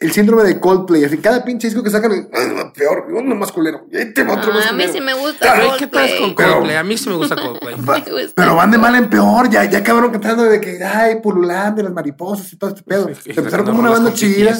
[0.00, 3.86] El síndrome de Coldplay, así cada pinche disco que sacan, "Ah, peor, uno más culero,
[3.88, 4.92] y ahí te va otro más Ah, a mí culero".
[4.94, 6.34] sí me gusta Güey, ¿qué tal con Coldplay.
[6.34, 6.76] Pero- Coldplay?
[6.76, 7.76] A mí sí me gusta Coldplay.
[7.76, 8.32] Me gusta.
[8.34, 11.84] Pero van de mal en peor, ya, ya acabaron cantando de que, ay, pululán de
[11.84, 13.04] las mariposas y todo este pedo.
[13.14, 14.58] Sí, Empezaron cantando como una banda chida.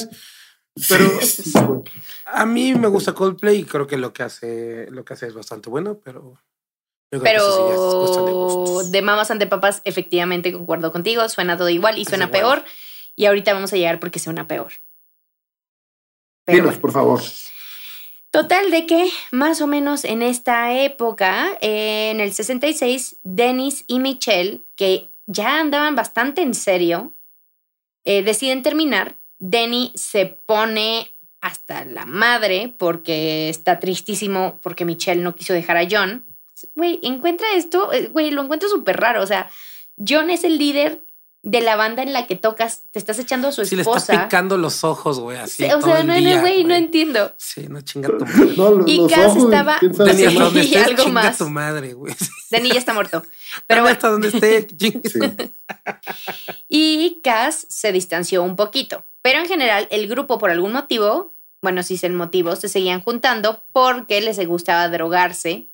[0.88, 1.82] Pero- Sí, sí, güey.
[2.26, 5.34] A mí me gusta Coldplay y creo que lo que hace, lo que hace es
[5.34, 6.38] bastante bueno, pero.
[7.10, 12.64] Pero de Mamas ante Papas, efectivamente concuerdo contigo, suena todo igual y suena peor.
[13.14, 14.72] Y ahorita vamos a llegar porque suena peor.
[16.46, 16.80] Pero Dinos, bueno.
[16.80, 17.20] por favor.
[18.30, 23.98] Total de que más o menos en esta época, eh, en el 66, Dennis y
[23.98, 27.12] Michelle, que ya andaban bastante en serio,
[28.04, 29.16] eh, deciden terminar.
[29.44, 35.88] Denny se pone hasta la madre porque está tristísimo porque Michelle no quiso dejar a
[35.90, 36.24] John.
[36.76, 39.20] Güey, encuentra esto, eh, güey, lo encuentro súper raro.
[39.20, 39.50] O sea,
[39.98, 41.02] John es el líder
[41.42, 43.96] de la banda en la que tocas, te estás echando a su Sí, le está
[43.96, 44.22] esposa.
[44.28, 45.64] picando los ojos, güey, así.
[45.64, 47.34] o todo sea, no, no, güey, no entiendo.
[47.36, 48.54] Sí, no chinga tu madre.
[48.56, 51.38] No, Y Cass estaba- Dani, hasta donde estés, algo chinga más.
[51.38, 52.14] tu madre, güey.
[52.50, 53.24] Denny ya está muerto.
[53.66, 54.68] Pero bueno, hasta donde esté.
[54.78, 55.00] Sí.
[56.68, 59.04] y Cass se distanció un poquito.
[59.22, 63.00] Pero en general, el grupo, por algún motivo, bueno, si es el motivo, se seguían
[63.00, 65.68] juntando porque les gustaba drogarse.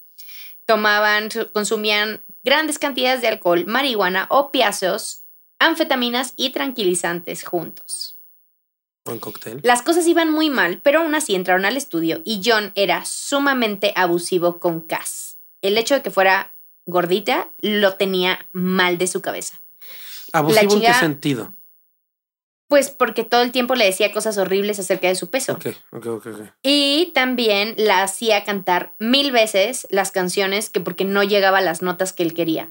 [0.66, 5.24] Tomaban, consumían grandes cantidades de alcohol, marihuana, opiáceos,
[5.58, 8.20] anfetaminas y tranquilizantes juntos.
[9.06, 9.60] Buen cóctel.
[9.64, 13.94] Las cosas iban muy mal, pero aún así entraron al estudio y John era sumamente
[13.96, 15.38] abusivo con Cass.
[15.62, 19.62] El hecho de que fuera gordita lo tenía mal de su cabeza.
[20.34, 21.54] ¿Abusivo en qué sentido?
[22.68, 25.54] Pues porque todo el tiempo le decía cosas horribles acerca de su peso.
[25.54, 26.26] Ok, ok, ok.
[26.26, 26.40] ok.
[26.62, 31.80] Y también la hacía cantar mil veces las canciones que porque no llegaba a las
[31.82, 32.70] notas que él quería.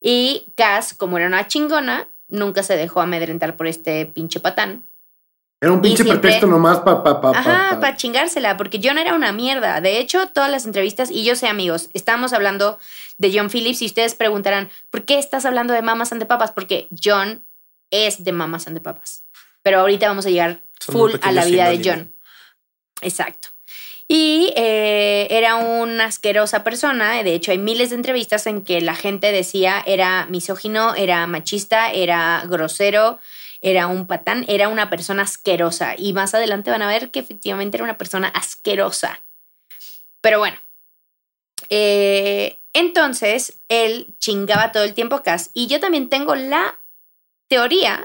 [0.00, 4.84] Y Cass, como era una chingona, nunca se dejó amedrentar por este pinche patán.
[5.62, 8.80] Era un pinche siempre- pretexto nomás para pa, pa, pa, Ajá, pa- para chingársela, porque
[8.82, 9.80] John era una mierda.
[9.82, 12.78] De hecho, todas las entrevistas, y yo sé, amigos, estamos hablando
[13.18, 16.52] de John Phillips y ustedes preguntarán, ¿por qué estás hablando de Mamas and the Papas?
[16.52, 17.44] Porque John
[17.90, 19.24] es de Mamas and the Papas.
[19.70, 21.80] Pero ahorita vamos a llegar Son full a la vida de.
[21.80, 22.12] John.
[23.02, 23.50] Exacto.
[24.08, 27.22] Y eh, era una asquerosa persona.
[27.22, 31.92] De hecho, hay miles de entrevistas en que la gente decía era misógino, era machista,
[31.92, 33.20] era grosero,
[33.60, 35.94] era un patán, era una persona asquerosa.
[35.96, 39.22] Y más adelante van a ver que efectivamente era una persona asquerosa.
[40.20, 40.56] Pero bueno.
[41.68, 45.52] Eh, entonces, él chingaba todo el tiempo a Cass.
[45.54, 46.80] Y yo también tengo la
[47.46, 48.02] teoría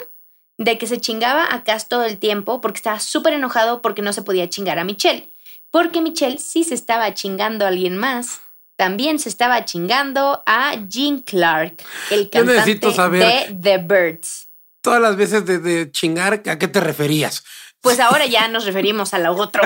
[0.58, 4.14] de que se chingaba a Cass todo el tiempo porque estaba súper enojado porque no
[4.14, 5.30] se podía chingar a Michelle.
[5.72, 8.40] Porque Michelle sí se estaba chingando a alguien más.
[8.78, 11.76] También se estaba chingando a Gene Clark,
[12.12, 14.50] el cantante saber- de The Birds.
[14.82, 17.44] Todas las veces de, de chingar, ¿a qué te referías?
[17.82, 19.62] Pues ahora ya nos referimos a lo otro.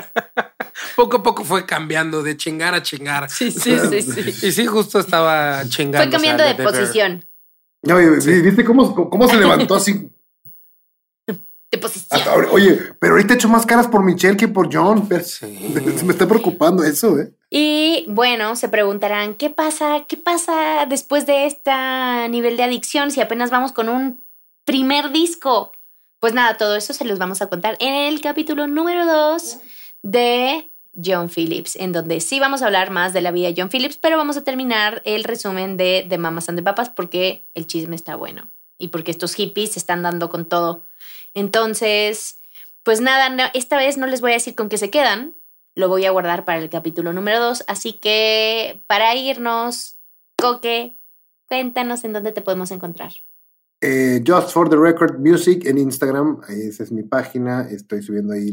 [0.95, 3.29] Poco a poco fue cambiando de chingar a chingar.
[3.29, 4.35] Sí, sí, sí, sí.
[4.47, 6.03] Y sí, justo estaba chingando.
[6.03, 7.25] Fue cambiando de posición.
[7.81, 10.09] ¿Viste cómo, cómo se levantó así?
[11.71, 12.19] De posición.
[12.19, 15.07] Hasta Oye, pero ahorita he hecho más caras por Michelle que por John.
[15.23, 15.45] Sí.
[16.05, 17.31] Me está preocupando eso, ¿eh?
[17.51, 20.05] Y bueno, se preguntarán, ¿qué pasa?
[20.07, 21.71] ¿Qué pasa después de este
[22.29, 24.23] nivel de adicción si apenas vamos con un
[24.65, 25.71] primer disco?
[26.19, 29.59] Pues nada, todo eso se los vamos a contar en el capítulo número 2
[30.03, 33.69] de John Phillips, en donde sí vamos a hablar más de la vida de John
[33.69, 37.67] Phillips, pero vamos a terminar el resumen de, de Mamas and the Papas porque el
[37.67, 40.83] chisme está bueno y porque estos hippies se están dando con todo.
[41.33, 42.39] Entonces,
[42.83, 45.35] pues nada, esta vez no les voy a decir con qué se quedan,
[45.75, 47.63] lo voy a guardar para el capítulo número 2.
[47.67, 49.97] Así que para irnos,
[50.37, 50.97] Coque,
[51.47, 53.11] cuéntanos en dónde te podemos encontrar.
[53.81, 56.41] Eh, Just for the Record Music en Instagram.
[56.47, 57.67] Ahí esa es mi página.
[57.69, 58.51] Estoy subiendo ahí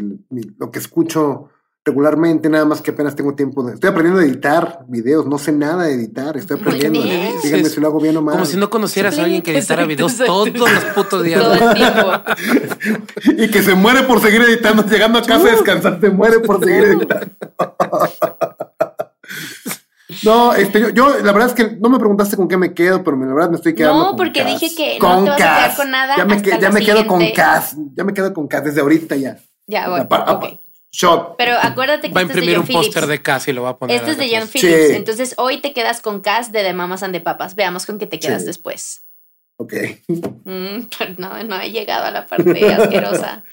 [0.59, 1.51] lo que escucho
[1.87, 3.63] regularmente, nada más que apenas tengo tiempo.
[3.63, 5.25] De, estoy aprendiendo a editar videos.
[5.27, 6.37] No sé nada de editar.
[6.37, 7.01] Estoy aprendiendo.
[7.45, 8.33] Díganme si lo hago bien o mal.
[8.33, 11.41] Como si no conocieras a alguien que editara videos exacto, todos los putos días.
[11.41, 12.13] Todo el tiempo.
[13.45, 14.85] Y que se muere por seguir editando.
[14.85, 17.27] Llegando a casa a descansar, se muere por seguir editando.
[20.25, 23.03] No, este, yo, yo, la verdad es que no me preguntaste con qué me quedo,
[23.05, 23.99] pero la verdad me estoy quedando.
[24.01, 24.61] No, con porque Cass.
[24.61, 26.81] dije que no te vas a quedar con nada Ya me, hasta que- ya me
[26.85, 27.23] quedo con.
[27.35, 27.77] Cass.
[27.95, 29.37] Ya me quedo con Cass desde ahorita ya.
[29.67, 30.61] Ya, bueno, Apa- apa- ok.
[30.97, 31.37] Shot.
[31.37, 33.53] Pero acuérdate que Va a este es de imprimir John un póster de Cass y
[33.53, 33.97] lo va a poner.
[33.97, 34.49] Este es de John.
[34.49, 34.89] Phillips.
[34.89, 34.95] Sí.
[34.95, 37.55] Entonces hoy te quedas con Cass de The Mamas and the Papas.
[37.55, 38.47] Veamos con qué te quedas Sí.
[38.47, 39.03] después.
[39.59, 39.75] Ok.
[40.09, 40.89] Mm,
[41.19, 43.45] no, no he llegado a la parte asquerosa.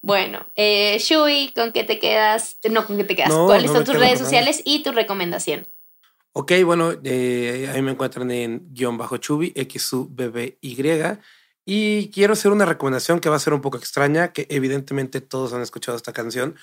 [0.00, 2.56] Bueno, eh, Shui, ¿con qué te quedas?
[2.70, 3.30] No, ¿con qué te quedas?
[3.30, 5.68] No, ¿Cuáles no son tus redes sociales y tu recomendación?
[6.32, 10.58] Ok, bueno, eh, ahí me encuentran en guion bajo chubi, XUBBY.
[10.60, 10.76] Y
[12.12, 15.62] quiero hacer una recomendación que va a ser un poco extraña, que evidentemente todos han
[15.62, 16.54] escuchado esta canción,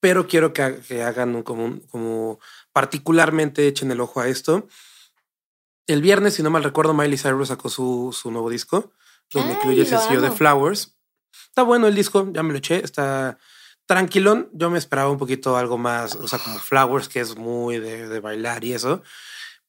[0.00, 2.38] pero quiero que, que hagan un, como, un- como
[2.72, 4.68] particularmente echen el ojo a esto.
[5.86, 8.92] El viernes, si no mal recuerdo, Miley Cyrus sacó su, su nuevo disco,
[9.32, 10.30] donde Ay, incluye el lo sencillo de.
[10.30, 10.94] Flowers.
[11.48, 13.38] Está bueno el disco, ya me lo eché, está
[13.86, 14.50] tranquilón.
[14.52, 18.08] Yo me esperaba un poquito algo más, o sea, como Flowers, que es muy de,
[18.08, 19.02] de bailar y eso.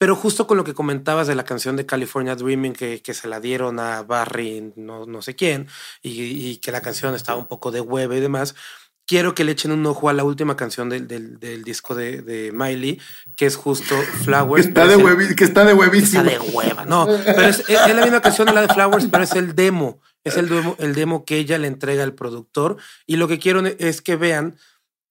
[0.01, 3.27] Pero justo con lo que comentabas de la canción de California Dreaming, que, que se
[3.27, 5.67] la dieron a Barry, no, no sé quién,
[6.01, 8.55] y, y que la canción estaba un poco de hueva y demás,
[9.05, 12.23] quiero que le echen un ojo a la última canción del, del, del disco de,
[12.23, 12.99] de Miley,
[13.37, 14.65] que es justo Que Flowers.
[14.65, 16.23] está pero de, huevi- que está de Está huevísimo.
[16.23, 19.23] de hueva, no, pero es, es- es la misma canción de la de Flowers, pero
[19.23, 23.17] es el demo, es el demo, el demo que ella le entrega al productor y
[23.17, 24.57] lo que quiero es que vean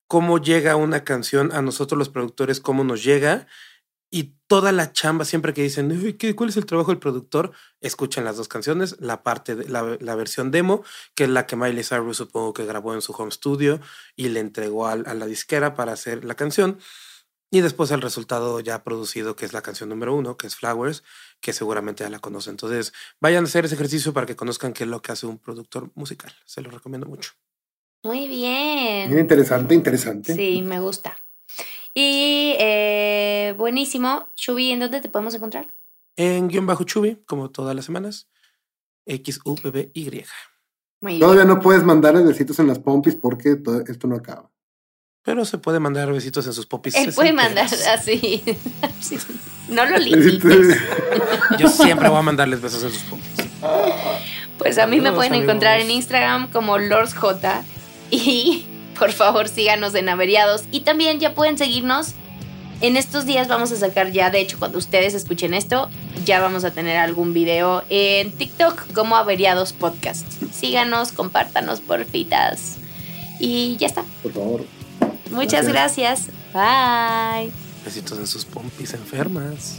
[0.09, 3.47] cómo llega una canción a nosotros los productores, cómo nos llega
[4.11, 7.53] y toda la chamba siempre que dicen, "Uy, ¿qué- ¿cuál es el trabajo del productor?
[7.81, 10.83] Escuchen las dos canciones, la parte de la, la versión demo,
[11.15, 13.81] que es la que Miley Cyrus supongo que grabó en su home studio
[14.17, 16.79] y le entregó al- a la disquera para hacer la canción.
[17.53, 21.03] Y después el resultado ya producido, que es la canción número uno, que es Flowers,
[21.41, 22.53] que seguramente ya la conocen.
[22.53, 25.39] Entonces, vayan a hacer ese ejercicio para que conozcan qué es lo que hace un
[25.39, 26.33] productor musical.
[26.45, 27.33] Se lo recomiendo mucho.
[28.05, 29.19] Muy Bien bien.
[29.19, 30.35] interesante, interesante.
[30.35, 31.17] Sí, me gusta.
[31.95, 34.29] Y eh, buenísimo.
[34.37, 35.67] Shubi, ¿en dónde te podemos encontrar?
[36.17, 38.29] En guion bajo Chubi, como todas las semanas,
[39.07, 40.25] X-U-B-B-Y.
[41.01, 41.21] Muy bien.
[41.21, 44.51] Todavía no puedes mandarle besitos en las pompis porque todo esto no acaba.
[45.23, 46.95] Pero se puede mandar besitos en sus popis.
[46.95, 48.43] Él puede mandar así.
[49.01, 49.19] Sí.
[49.69, 50.79] No lo limites.
[51.59, 53.25] Yo siempre voy a mandarles besos en sus popis.
[54.59, 55.49] Pues a mí me pueden amigos.
[55.49, 57.63] encontrar en Instagram como LordsJ
[58.11, 58.67] y
[59.01, 62.13] por favor síganos en Averiados y también ya pueden seguirnos.
[62.83, 65.91] En estos días vamos a sacar ya, de hecho cuando ustedes escuchen esto,
[66.25, 70.27] ya vamos a tener algún video en TikTok como Averiados Podcast.
[70.53, 72.77] Síganos, compártanos porfitas.
[73.39, 74.05] Y ya está.
[74.23, 74.67] Por favor.
[75.31, 76.27] Muchas gracias.
[76.53, 77.51] Bye.
[77.85, 79.79] Besitos en sus pompis enfermas.